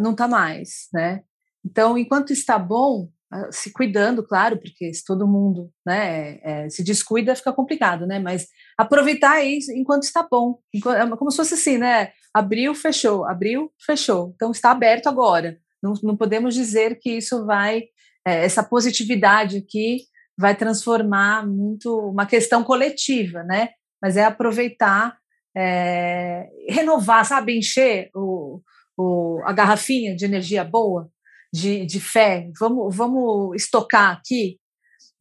não 0.00 0.14
tá 0.14 0.26
mais, 0.26 0.88
né? 0.92 1.22
Então, 1.64 1.98
enquanto 1.98 2.32
está 2.32 2.58
bom, 2.58 3.10
ah, 3.30 3.50
se 3.50 3.72
cuidando, 3.72 4.22
claro, 4.22 4.58
porque 4.58 4.92
se 4.92 5.04
todo 5.04 5.28
mundo 5.28 5.70
né, 5.86 6.38
é, 6.42 6.68
se 6.68 6.82
descuida, 6.82 7.36
fica 7.36 7.52
complicado, 7.52 8.06
né? 8.06 8.18
Mas 8.18 8.46
aproveitar 8.76 9.42
isso 9.42 9.72
enquanto 9.72 10.02
está 10.02 10.26
bom. 10.28 10.58
Enquanto, 10.72 11.14
é 11.14 11.16
como 11.16 11.30
se 11.30 11.36
fosse 11.36 11.54
assim, 11.54 11.78
né? 11.78 12.12
Abriu, 12.34 12.74
fechou, 12.74 13.24
abriu, 13.26 13.70
fechou. 13.84 14.32
Então 14.34 14.50
está 14.50 14.70
aberto 14.70 15.08
agora. 15.08 15.58
Não, 15.82 15.94
não 16.02 16.16
podemos 16.16 16.54
dizer 16.54 16.98
que 17.00 17.10
isso 17.10 17.44
vai, 17.44 17.84
é, 18.26 18.44
essa 18.44 18.62
positividade 18.62 19.58
aqui 19.58 20.02
vai 20.38 20.54
transformar 20.54 21.46
muito 21.46 21.94
uma 22.08 22.26
questão 22.26 22.62
coletiva, 22.64 23.42
né? 23.42 23.70
Mas 24.00 24.16
é 24.16 24.24
aproveitar, 24.24 25.16
é, 25.56 26.48
renovar, 26.68 27.24
sabe, 27.24 27.56
encher 27.56 28.10
o, 28.14 28.60
o, 28.96 29.40
a 29.44 29.52
garrafinha 29.52 30.16
de 30.16 30.24
energia 30.24 30.64
boa, 30.64 31.10
de, 31.52 31.84
de 31.84 32.00
fé. 32.00 32.50
Vamos, 32.58 32.94
vamos 32.96 33.54
estocar 33.54 34.12
aqui, 34.12 34.58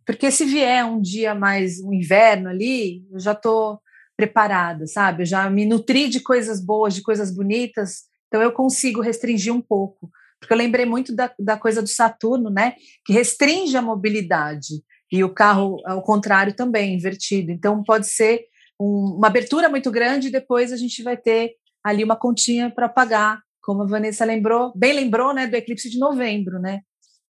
porque 0.05 0.31
se 0.31 0.45
vier 0.45 0.83
um 0.85 1.01
dia 1.01 1.35
mais 1.35 1.79
um 1.81 1.93
inverno 1.93 2.49
ali, 2.49 3.03
eu 3.11 3.19
já 3.19 3.33
estou 3.33 3.79
preparada, 4.17 4.85
sabe? 4.87 5.23
Eu 5.23 5.25
já 5.25 5.49
me 5.49 5.65
nutri 5.65 6.07
de 6.07 6.19
coisas 6.19 6.63
boas, 6.63 6.93
de 6.93 7.01
coisas 7.01 7.33
bonitas, 7.33 8.03
então 8.27 8.41
eu 8.41 8.51
consigo 8.51 9.01
restringir 9.01 9.53
um 9.53 9.61
pouco. 9.61 10.09
Porque 10.41 10.53
eu 10.53 10.57
lembrei 10.57 10.85
muito 10.85 11.15
da, 11.15 11.31
da 11.39 11.55
coisa 11.55 11.83
do 11.83 11.87
Saturno, 11.87 12.49
né? 12.49 12.73
Que 13.05 13.13
restringe 13.13 13.77
a 13.77 13.81
mobilidade. 13.81 14.83
E 15.11 15.23
o 15.23 15.33
carro, 15.33 15.77
ao 15.85 16.01
contrário, 16.01 16.55
também, 16.55 16.95
invertido. 16.95 17.51
Então, 17.51 17.83
pode 17.83 18.07
ser 18.07 18.45
um, 18.79 19.17
uma 19.17 19.27
abertura 19.27 19.69
muito 19.69 19.91
grande 19.91 20.27
e 20.27 20.31
depois 20.31 20.73
a 20.73 20.77
gente 20.77 21.03
vai 21.03 21.15
ter 21.15 21.53
ali 21.83 22.03
uma 22.03 22.15
continha 22.15 22.71
para 22.71 22.89
pagar, 22.89 23.39
como 23.61 23.83
a 23.83 23.87
Vanessa 23.87 24.25
lembrou, 24.25 24.73
bem 24.75 24.93
lembrou, 24.93 25.33
né, 25.33 25.45
do 25.45 25.55
eclipse 25.55 25.89
de 25.89 25.99
novembro, 25.99 26.59
né? 26.59 26.81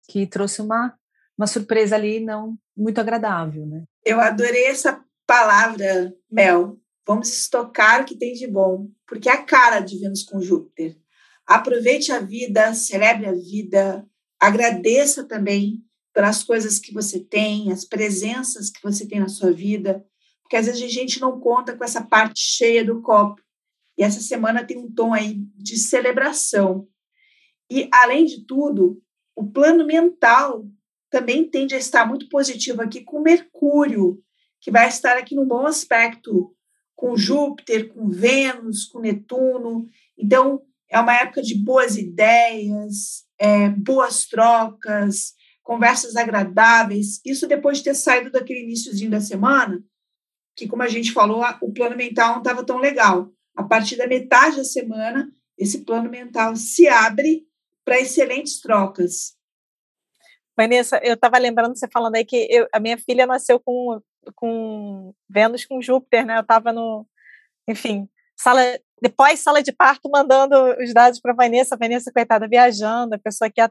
Que 0.10 0.28
trouxe 0.28 0.62
uma, 0.62 0.94
uma 1.38 1.48
surpresa 1.48 1.96
ali 1.96 2.20
não 2.20 2.58
muito 2.76 3.00
agradável, 3.00 3.66
né? 3.66 3.84
Eu 4.06 4.20
adorei 4.20 4.66
essa 4.66 5.02
palavra, 5.26 6.14
Mel. 6.30 6.78
Vamos 7.06 7.30
estocar 7.30 8.02
o 8.02 8.06
que 8.06 8.18
tem 8.18 8.34
de 8.34 8.48
bom, 8.48 8.90
porque 9.08 9.30
é 9.30 9.34
a 9.34 9.44
cara 9.44 9.80
de 9.80 9.98
Vênus 9.98 10.24
com 10.24 10.42
Júpiter. 10.42 10.98
Aproveite 11.48 12.12
a 12.12 12.20
vida, 12.20 12.74
celebre 12.74 13.26
a 13.26 13.32
vida, 13.32 14.06
agradeça 14.38 15.24
também 15.24 15.82
pelas 16.14 16.44
coisas 16.44 16.78
que 16.78 16.94
você 16.94 17.20
tem, 17.20 17.72
as 17.72 17.86
presenças 17.86 18.70
que 18.70 18.82
você 18.84 19.08
tem 19.08 19.20
na 19.20 19.30
sua 19.30 19.52
vida, 19.52 20.06
porque 20.42 20.58
às 20.58 20.66
vezes 20.66 20.84
a 20.84 20.88
gente 20.88 21.22
não 21.22 21.40
conta 21.40 21.76
com 21.76 21.84
essa 21.84 22.04
parte 22.04 22.40
cheia 22.40 22.84
do 22.84 23.02
copo. 23.02 23.42
E 23.98 24.04
essa 24.04 24.20
semana 24.20 24.66
tem 24.66 24.78
um 24.78 24.92
tom 24.92 25.14
aí 25.14 25.36
de 25.56 25.78
celebração. 25.78 26.88
E, 27.70 27.90
além 27.92 28.26
de 28.26 28.46
tudo, 28.46 29.02
o 29.36 29.46
plano 29.46 29.86
mental 29.86 30.66
também 31.10 31.50
tende 31.50 31.76
a 31.76 31.78
estar 31.78 32.06
muito 32.06 32.28
positivo 32.30 32.82
aqui 32.82 33.04
com 33.04 33.22
Mercúrio, 33.22 34.22
que 34.60 34.72
vai 34.72 34.88
estar 34.88 35.18
aqui 35.18 35.36
num 35.36 35.48
bom 35.48 35.66
aspecto 35.66 36.54
com 36.96 37.16
Júpiter, 37.16 37.94
com 37.94 38.10
Vênus, 38.10 38.86
com 38.86 39.00
Netuno. 39.00 39.86
Então, 40.18 40.62
é 40.90 41.00
uma 41.00 41.16
época 41.16 41.42
de 41.42 41.56
boas 41.56 41.98
ideias, 41.98 43.26
é, 43.40 43.70
boas 43.70 44.26
trocas, 44.26 45.34
conversas 45.64 46.16
agradáveis. 46.16 47.20
Isso 47.26 47.48
depois 47.48 47.80
de 47.80 47.86
ter 47.86 47.96
saído 47.96 48.32
daquele 48.32 48.64
iníciozinho 48.64 49.12
da 49.12 49.20
semana, 49.20 49.84
que, 50.56 50.68
como 50.68 50.84
a 50.84 50.88
gente 50.88 51.12
falou, 51.12 51.44
o 51.62 51.74
plano 51.74 51.96
mental 51.96 52.32
não 52.32 52.40
estava 52.40 52.66
tão 52.66 52.78
legal. 52.78 53.32
A 53.56 53.64
partir 53.64 53.96
da 53.98 54.08
metade 54.08 54.58
da 54.58 54.64
semana, 54.64 55.30
esse 55.58 55.84
plano 55.84 56.10
mental 56.10 56.56
se 56.56 56.88
abre 56.88 57.46
para 57.84 58.00
excelentes 58.00 58.62
trocas. 58.62 59.36
Vanessa, 60.56 61.00
eu 61.04 61.14
estava 61.14 61.38
lembrando 61.38 61.78
você 61.78 61.88
falando 61.88 62.16
aí 62.16 62.26
que 62.26 62.48
eu, 62.50 62.68
a 62.74 62.80
minha 62.80 62.98
filha 62.98 63.28
nasceu 63.28 63.60
com, 63.60 64.02
com 64.36 65.14
Vênus 65.30 65.66
com 65.66 65.82
Júpiter, 65.82 66.26
né? 66.26 66.38
Eu 66.38 66.42
estava 66.42 66.74
no, 66.74 67.08
enfim, 67.68 68.10
sala 68.36 68.62
depois 69.02 69.40
sala 69.40 69.62
de 69.62 69.72
parto 69.72 70.10
mandando 70.10 70.56
os 70.82 70.94
dados 70.94 71.20
para 71.20 71.34
Vanessa, 71.34 71.78
Vanessa, 71.78 72.12
coitada, 72.12 72.48
viajando, 72.48 73.16
a 73.16 73.20
pessoa 73.20 73.50
que 73.50 73.62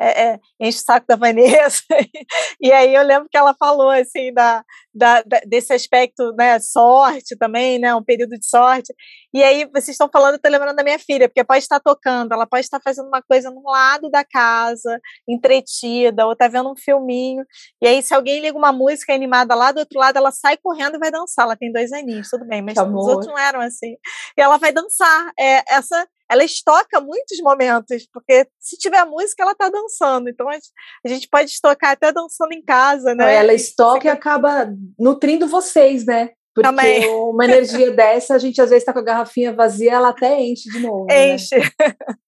é, 0.00 0.26
é, 0.26 0.40
enche 0.60 0.78
o 0.78 0.82
saco 0.82 1.06
da 1.06 1.16
Vanessa. 1.16 1.82
e 2.60 2.72
aí 2.72 2.94
eu 2.94 3.02
lembro 3.02 3.28
que 3.30 3.38
ela 3.38 3.54
falou 3.54 3.90
assim 3.90 4.32
da, 4.32 4.64
da, 4.92 5.22
da, 5.22 5.40
desse 5.46 5.72
aspecto, 5.72 6.32
né, 6.32 6.58
sorte 6.58 7.36
também, 7.36 7.78
né, 7.78 7.94
um 7.94 8.02
período 8.02 8.38
de 8.38 8.46
sorte. 8.46 8.92
E 9.32 9.42
aí 9.42 9.64
vocês 9.66 9.90
estão 9.90 10.08
falando, 10.12 10.34
eu 10.34 10.40
tô 10.40 10.48
lembrando 10.48 10.76
da 10.76 10.84
minha 10.84 10.98
filha, 10.98 11.28
porque 11.28 11.44
pode 11.44 11.62
estar 11.62 11.80
tocando, 11.80 12.32
ela 12.32 12.46
pode 12.46 12.64
estar 12.64 12.80
fazendo 12.82 13.06
uma 13.06 13.22
coisa 13.22 13.50
num 13.50 13.64
lado 13.64 14.10
da 14.10 14.24
casa, 14.24 15.00
entretida, 15.28 16.26
ou 16.26 16.36
tá 16.36 16.48
vendo 16.48 16.70
um 16.70 16.76
filminho. 16.76 17.44
E 17.80 17.86
aí 17.86 18.02
se 18.02 18.14
alguém 18.14 18.40
liga 18.40 18.58
uma 18.58 18.72
música 18.72 19.14
animada 19.14 19.54
lá 19.54 19.72
do 19.72 19.78
outro 19.78 19.98
lado, 19.98 20.16
ela 20.16 20.32
sai 20.32 20.56
correndo 20.56 20.96
e 20.96 20.98
vai 20.98 21.10
dançar. 21.10 21.44
Ela 21.44 21.56
tem 21.56 21.72
dois 21.72 21.92
aninhos, 21.92 22.28
tudo 22.30 22.46
bem, 22.46 22.62
mas 22.62 22.76
os 22.76 23.06
outros 23.06 23.26
não 23.26 23.38
eram 23.38 23.60
assim. 23.60 23.96
E 24.36 24.40
ela 24.40 24.56
vai 24.56 24.72
dançar. 24.72 25.32
É, 25.38 25.62
essa 25.74 26.06
ela 26.30 26.44
estoca 26.44 27.00
muitos 27.00 27.38
momentos, 27.40 28.06
porque 28.12 28.46
se 28.58 28.76
tiver 28.76 29.04
música, 29.04 29.42
ela 29.42 29.52
está 29.52 29.68
dançando. 29.68 30.28
Então 30.28 30.48
a 30.48 31.08
gente 31.08 31.28
pode 31.28 31.50
estocar 31.50 31.90
até 31.90 32.12
dançando 32.12 32.52
em 32.52 32.62
casa, 32.62 33.14
né? 33.14 33.34
Ela 33.34 33.52
estoca 33.52 34.06
e 34.06 34.10
acaba 34.10 34.72
nutrindo 34.98 35.46
vocês, 35.46 36.04
né? 36.06 36.30
Porque 36.54 36.68
Também. 36.68 37.06
uma 37.08 37.44
energia 37.44 37.90
dessa, 37.92 38.34
a 38.34 38.38
gente 38.38 38.60
às 38.60 38.70
vezes 38.70 38.82
está 38.82 38.92
com 38.92 39.00
a 39.00 39.04
garrafinha 39.04 39.52
vazia, 39.52 39.92
ela 39.92 40.10
até 40.10 40.40
enche 40.40 40.70
de 40.70 40.80
novo. 40.80 41.06
Né? 41.06 41.34
Enche. 41.34 41.58
Né? 41.58 41.64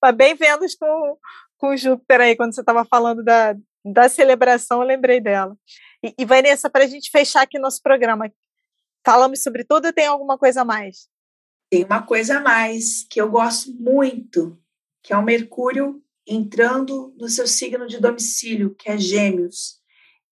Mas 0.00 0.14
bem 0.14 0.34
Vênus 0.34 0.74
com, 0.76 1.16
com 1.58 1.76
Júpiter 1.76 2.20
aí, 2.20 2.36
quando 2.36 2.54
você 2.54 2.60
estava 2.60 2.84
falando 2.84 3.24
da, 3.24 3.54
da 3.84 4.08
celebração, 4.08 4.80
eu 4.80 4.86
lembrei 4.86 5.20
dela. 5.20 5.56
E, 6.02 6.14
e 6.18 6.24
Vanessa, 6.24 6.70
para 6.70 6.84
a 6.84 6.86
gente 6.86 7.10
fechar 7.10 7.42
aqui 7.42 7.58
nosso 7.58 7.82
programa, 7.82 8.30
falamos 9.04 9.42
sobre 9.42 9.64
tudo 9.64 9.86
ou 9.86 9.92
tem 9.92 10.06
alguma 10.06 10.38
coisa 10.38 10.62
a 10.62 10.64
mais? 10.64 11.08
Tem 11.76 11.84
uma 11.84 12.00
coisa 12.00 12.38
a 12.38 12.40
mais 12.40 13.02
que 13.02 13.20
eu 13.20 13.30
gosto 13.30 13.70
muito, 13.74 14.58
que 15.02 15.12
é 15.12 15.16
o 15.18 15.22
Mercúrio 15.22 16.02
entrando 16.26 17.14
no 17.18 17.28
seu 17.28 17.46
signo 17.46 17.86
de 17.86 18.00
domicílio, 18.00 18.74
que 18.74 18.88
é 18.88 18.96
Gêmeos. 18.96 19.74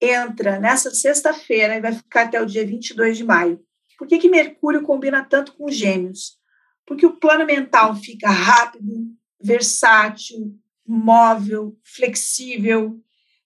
Entra 0.00 0.58
nessa 0.58 0.90
sexta-feira 0.90 1.76
e 1.76 1.82
vai 1.82 1.92
ficar 1.92 2.22
até 2.22 2.40
o 2.40 2.46
dia 2.46 2.66
22 2.66 3.18
de 3.18 3.24
maio. 3.24 3.62
Por 3.98 4.08
que, 4.08 4.16
que 4.16 4.30
Mercúrio 4.30 4.84
combina 4.84 5.22
tanto 5.22 5.52
com 5.52 5.70
Gêmeos? 5.70 6.38
Porque 6.86 7.04
o 7.04 7.16
plano 7.16 7.44
mental 7.44 7.94
fica 7.94 8.30
rápido, 8.30 9.14
versátil, 9.38 10.58
móvel, 10.86 11.76
flexível. 11.84 12.98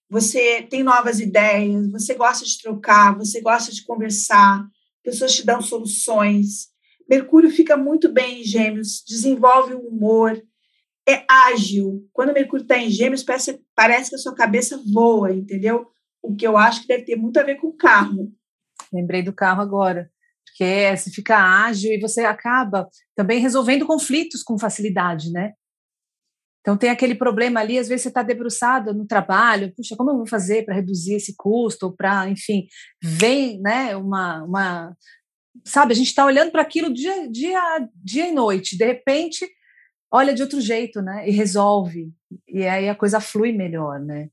Você 0.09 0.61
tem 0.61 0.83
novas 0.83 1.19
ideias, 1.19 1.91
você 1.91 2.13
gosta 2.15 2.45
de 2.45 2.61
trocar, 2.61 3.17
você 3.17 3.41
gosta 3.41 3.73
de 3.73 3.83
conversar, 3.83 4.65
pessoas 5.03 5.35
te 5.35 5.45
dão 5.45 5.61
soluções. 5.61 6.68
Mercúrio 7.09 7.49
fica 7.49 7.75
muito 7.75 8.11
bem 8.11 8.41
em 8.41 8.43
Gêmeos, 8.43 9.03
desenvolve 9.07 9.73
o 9.73 9.87
humor, 9.87 10.41
é 11.07 11.25
ágil. 11.27 12.07
Quando 12.13 12.33
Mercúrio 12.33 12.63
está 12.63 12.77
em 12.77 12.89
Gêmeos, 12.89 13.23
parece, 13.23 13.59
parece 13.75 14.09
que 14.09 14.15
a 14.15 14.19
sua 14.19 14.35
cabeça 14.35 14.81
voa, 14.93 15.33
entendeu? 15.33 15.87
O 16.21 16.35
que 16.35 16.45
eu 16.45 16.57
acho 16.57 16.81
que 16.81 16.87
deve 16.87 17.03
ter 17.03 17.15
muito 17.15 17.39
a 17.39 17.43
ver 17.43 17.55
com 17.55 17.67
o 17.67 17.77
carro. 17.77 18.31
Lembrei 18.93 19.23
do 19.23 19.33
carro 19.33 19.61
agora 19.61 20.09
porque 20.59 20.63
é, 20.63 20.95
você 20.95 21.09
fica 21.09 21.37
ágil 21.37 21.93
e 21.93 21.99
você 21.99 22.21
acaba 22.21 22.89
também 23.15 23.39
resolvendo 23.39 23.85
conflitos 23.85 24.43
com 24.43 24.59
facilidade, 24.59 25.31
né? 25.31 25.53
Então 26.59 26.75
tem 26.75 26.89
aquele 26.89 27.15
problema 27.15 27.61
ali, 27.61 27.79
às 27.79 27.87
vezes 27.87 28.03
você 28.03 28.09
está 28.09 28.21
debruçado 28.21 28.93
no 28.93 29.07
trabalho, 29.07 29.73
puxa, 29.73 29.95
como 29.95 30.11
eu 30.11 30.17
vou 30.17 30.27
fazer 30.27 30.65
para 30.65 30.75
reduzir 30.75 31.15
esse 31.15 31.33
custo, 31.37 31.95
para, 31.95 32.27
enfim, 32.27 32.67
vem, 33.01 33.61
né, 33.61 33.95
uma, 33.95 34.43
uma 34.43 34.97
sabe, 35.65 35.93
a 35.93 35.95
gente 35.95 36.07
está 36.07 36.25
olhando 36.25 36.51
para 36.51 36.61
aquilo 36.61 36.93
dia, 36.93 37.27
dia, 37.29 37.89
dia 37.95 38.27
e 38.27 38.31
noite, 38.31 38.77
de 38.77 38.85
repente 38.85 39.49
olha 40.11 40.33
de 40.33 40.41
outro 40.41 40.59
jeito, 40.59 41.01
né, 41.01 41.27
e 41.27 41.31
resolve, 41.31 42.11
e 42.47 42.65
aí 42.65 42.89
a 42.89 42.95
coisa 42.95 43.19
flui 43.19 43.51
melhor, 43.51 43.99
né. 43.99 44.29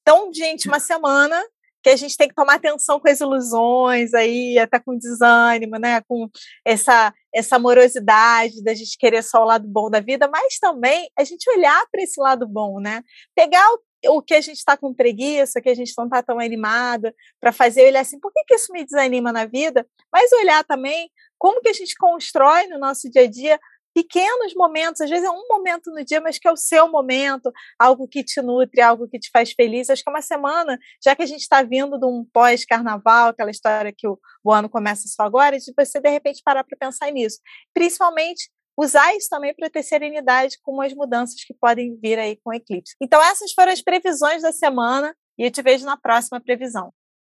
Então, 0.00 0.30
gente, 0.32 0.68
uma 0.68 0.80
semana 0.80 1.42
que 1.84 1.90
a 1.90 1.96
gente 1.96 2.16
tem 2.16 2.28
que 2.28 2.34
tomar 2.34 2.54
atenção 2.54 2.98
com 2.98 3.08
as 3.10 3.20
ilusões 3.20 4.14
aí, 4.14 4.58
até 4.58 4.80
com 4.80 4.96
desânimo, 4.96 5.76
né? 5.78 6.00
Com 6.08 6.28
essa 6.64 7.12
essa 7.32 7.56
amorosidade 7.56 8.62
da 8.62 8.72
gente 8.72 8.96
querer 8.96 9.22
só 9.22 9.42
o 9.42 9.44
lado 9.44 9.68
bom 9.68 9.90
da 9.90 10.00
vida, 10.00 10.28
mas 10.28 10.58
também 10.58 11.10
a 11.18 11.24
gente 11.24 11.50
olhar 11.50 11.84
para 11.90 12.02
esse 12.02 12.18
lado 12.20 12.46
bom, 12.48 12.80
né? 12.80 13.02
Pegar 13.34 13.66
o 14.08 14.22
que 14.22 14.34
a 14.34 14.40
gente 14.40 14.56
está 14.58 14.76
com 14.76 14.94
preguiça, 14.94 15.60
que 15.60 15.68
a 15.68 15.74
gente 15.74 15.92
não 15.96 16.04
está 16.04 16.22
tão 16.22 16.38
animada 16.38 17.14
para 17.40 17.52
fazer, 17.52 17.86
olhar 17.86 18.00
assim, 18.00 18.18
por 18.18 18.32
que, 18.32 18.44
que 18.44 18.54
isso 18.54 18.72
me 18.72 18.84
desanima 18.84 19.32
na 19.32 19.44
vida? 19.44 19.86
Mas 20.12 20.32
olhar 20.32 20.64
também 20.64 21.10
como 21.38 21.60
que 21.60 21.68
a 21.68 21.72
gente 21.72 21.94
constrói 21.96 22.66
no 22.68 22.78
nosso 22.78 23.10
dia 23.10 23.22
a 23.22 23.30
dia 23.30 23.58
pequenos 23.94 24.52
momentos, 24.54 25.00
às 25.00 25.08
vezes 25.08 25.24
é 25.24 25.30
um 25.30 25.46
momento 25.48 25.90
no 25.92 26.04
dia, 26.04 26.20
mas 26.20 26.36
que 26.36 26.48
é 26.48 26.52
o 26.52 26.56
seu 26.56 26.90
momento, 26.90 27.52
algo 27.78 28.08
que 28.08 28.24
te 28.24 28.42
nutre, 28.42 28.80
algo 28.80 29.08
que 29.08 29.20
te 29.20 29.30
faz 29.32 29.52
feliz. 29.52 29.88
Acho 29.88 30.02
que 30.02 30.10
é 30.10 30.12
uma 30.12 30.20
semana, 30.20 30.76
já 31.02 31.14
que 31.14 31.22
a 31.22 31.26
gente 31.26 31.42
está 31.42 31.62
vindo 31.62 31.96
de 31.98 32.04
um 32.04 32.26
pós-carnaval, 32.32 33.28
aquela 33.28 33.52
história 33.52 33.94
que 33.96 34.08
o, 34.08 34.18
o, 34.42 34.52
ano 34.52 34.68
começa 34.68 35.06
só 35.06 35.22
agora, 35.22 35.56
de 35.56 35.72
você 35.76 36.00
de 36.00 36.10
repente 36.10 36.42
parar 36.44 36.64
para 36.64 36.76
pensar 36.76 37.10
nisso. 37.12 37.38
Principalmente 37.72 38.50
usar 38.76 39.14
isso 39.16 39.28
também 39.28 39.54
para 39.54 39.70
ter 39.70 39.82
serenidade 39.82 40.58
com 40.62 40.80
as 40.80 40.92
mudanças 40.92 41.42
que 41.44 41.54
podem 41.54 41.96
vir 41.96 42.18
aí 42.18 42.36
com 42.36 42.50
o 42.50 42.54
eclipse. 42.54 42.94
Então, 43.00 43.22
essas 43.22 43.52
foram 43.52 43.72
as 43.72 43.82
previsões 43.82 44.42
da 44.42 44.52
semana 44.52 45.14
e 45.38 45.44
eu 45.44 45.50
te 45.50 45.62
vejo 45.62 45.84
na 45.84 45.96
próxima 45.96 46.40
previsão. 46.40 46.92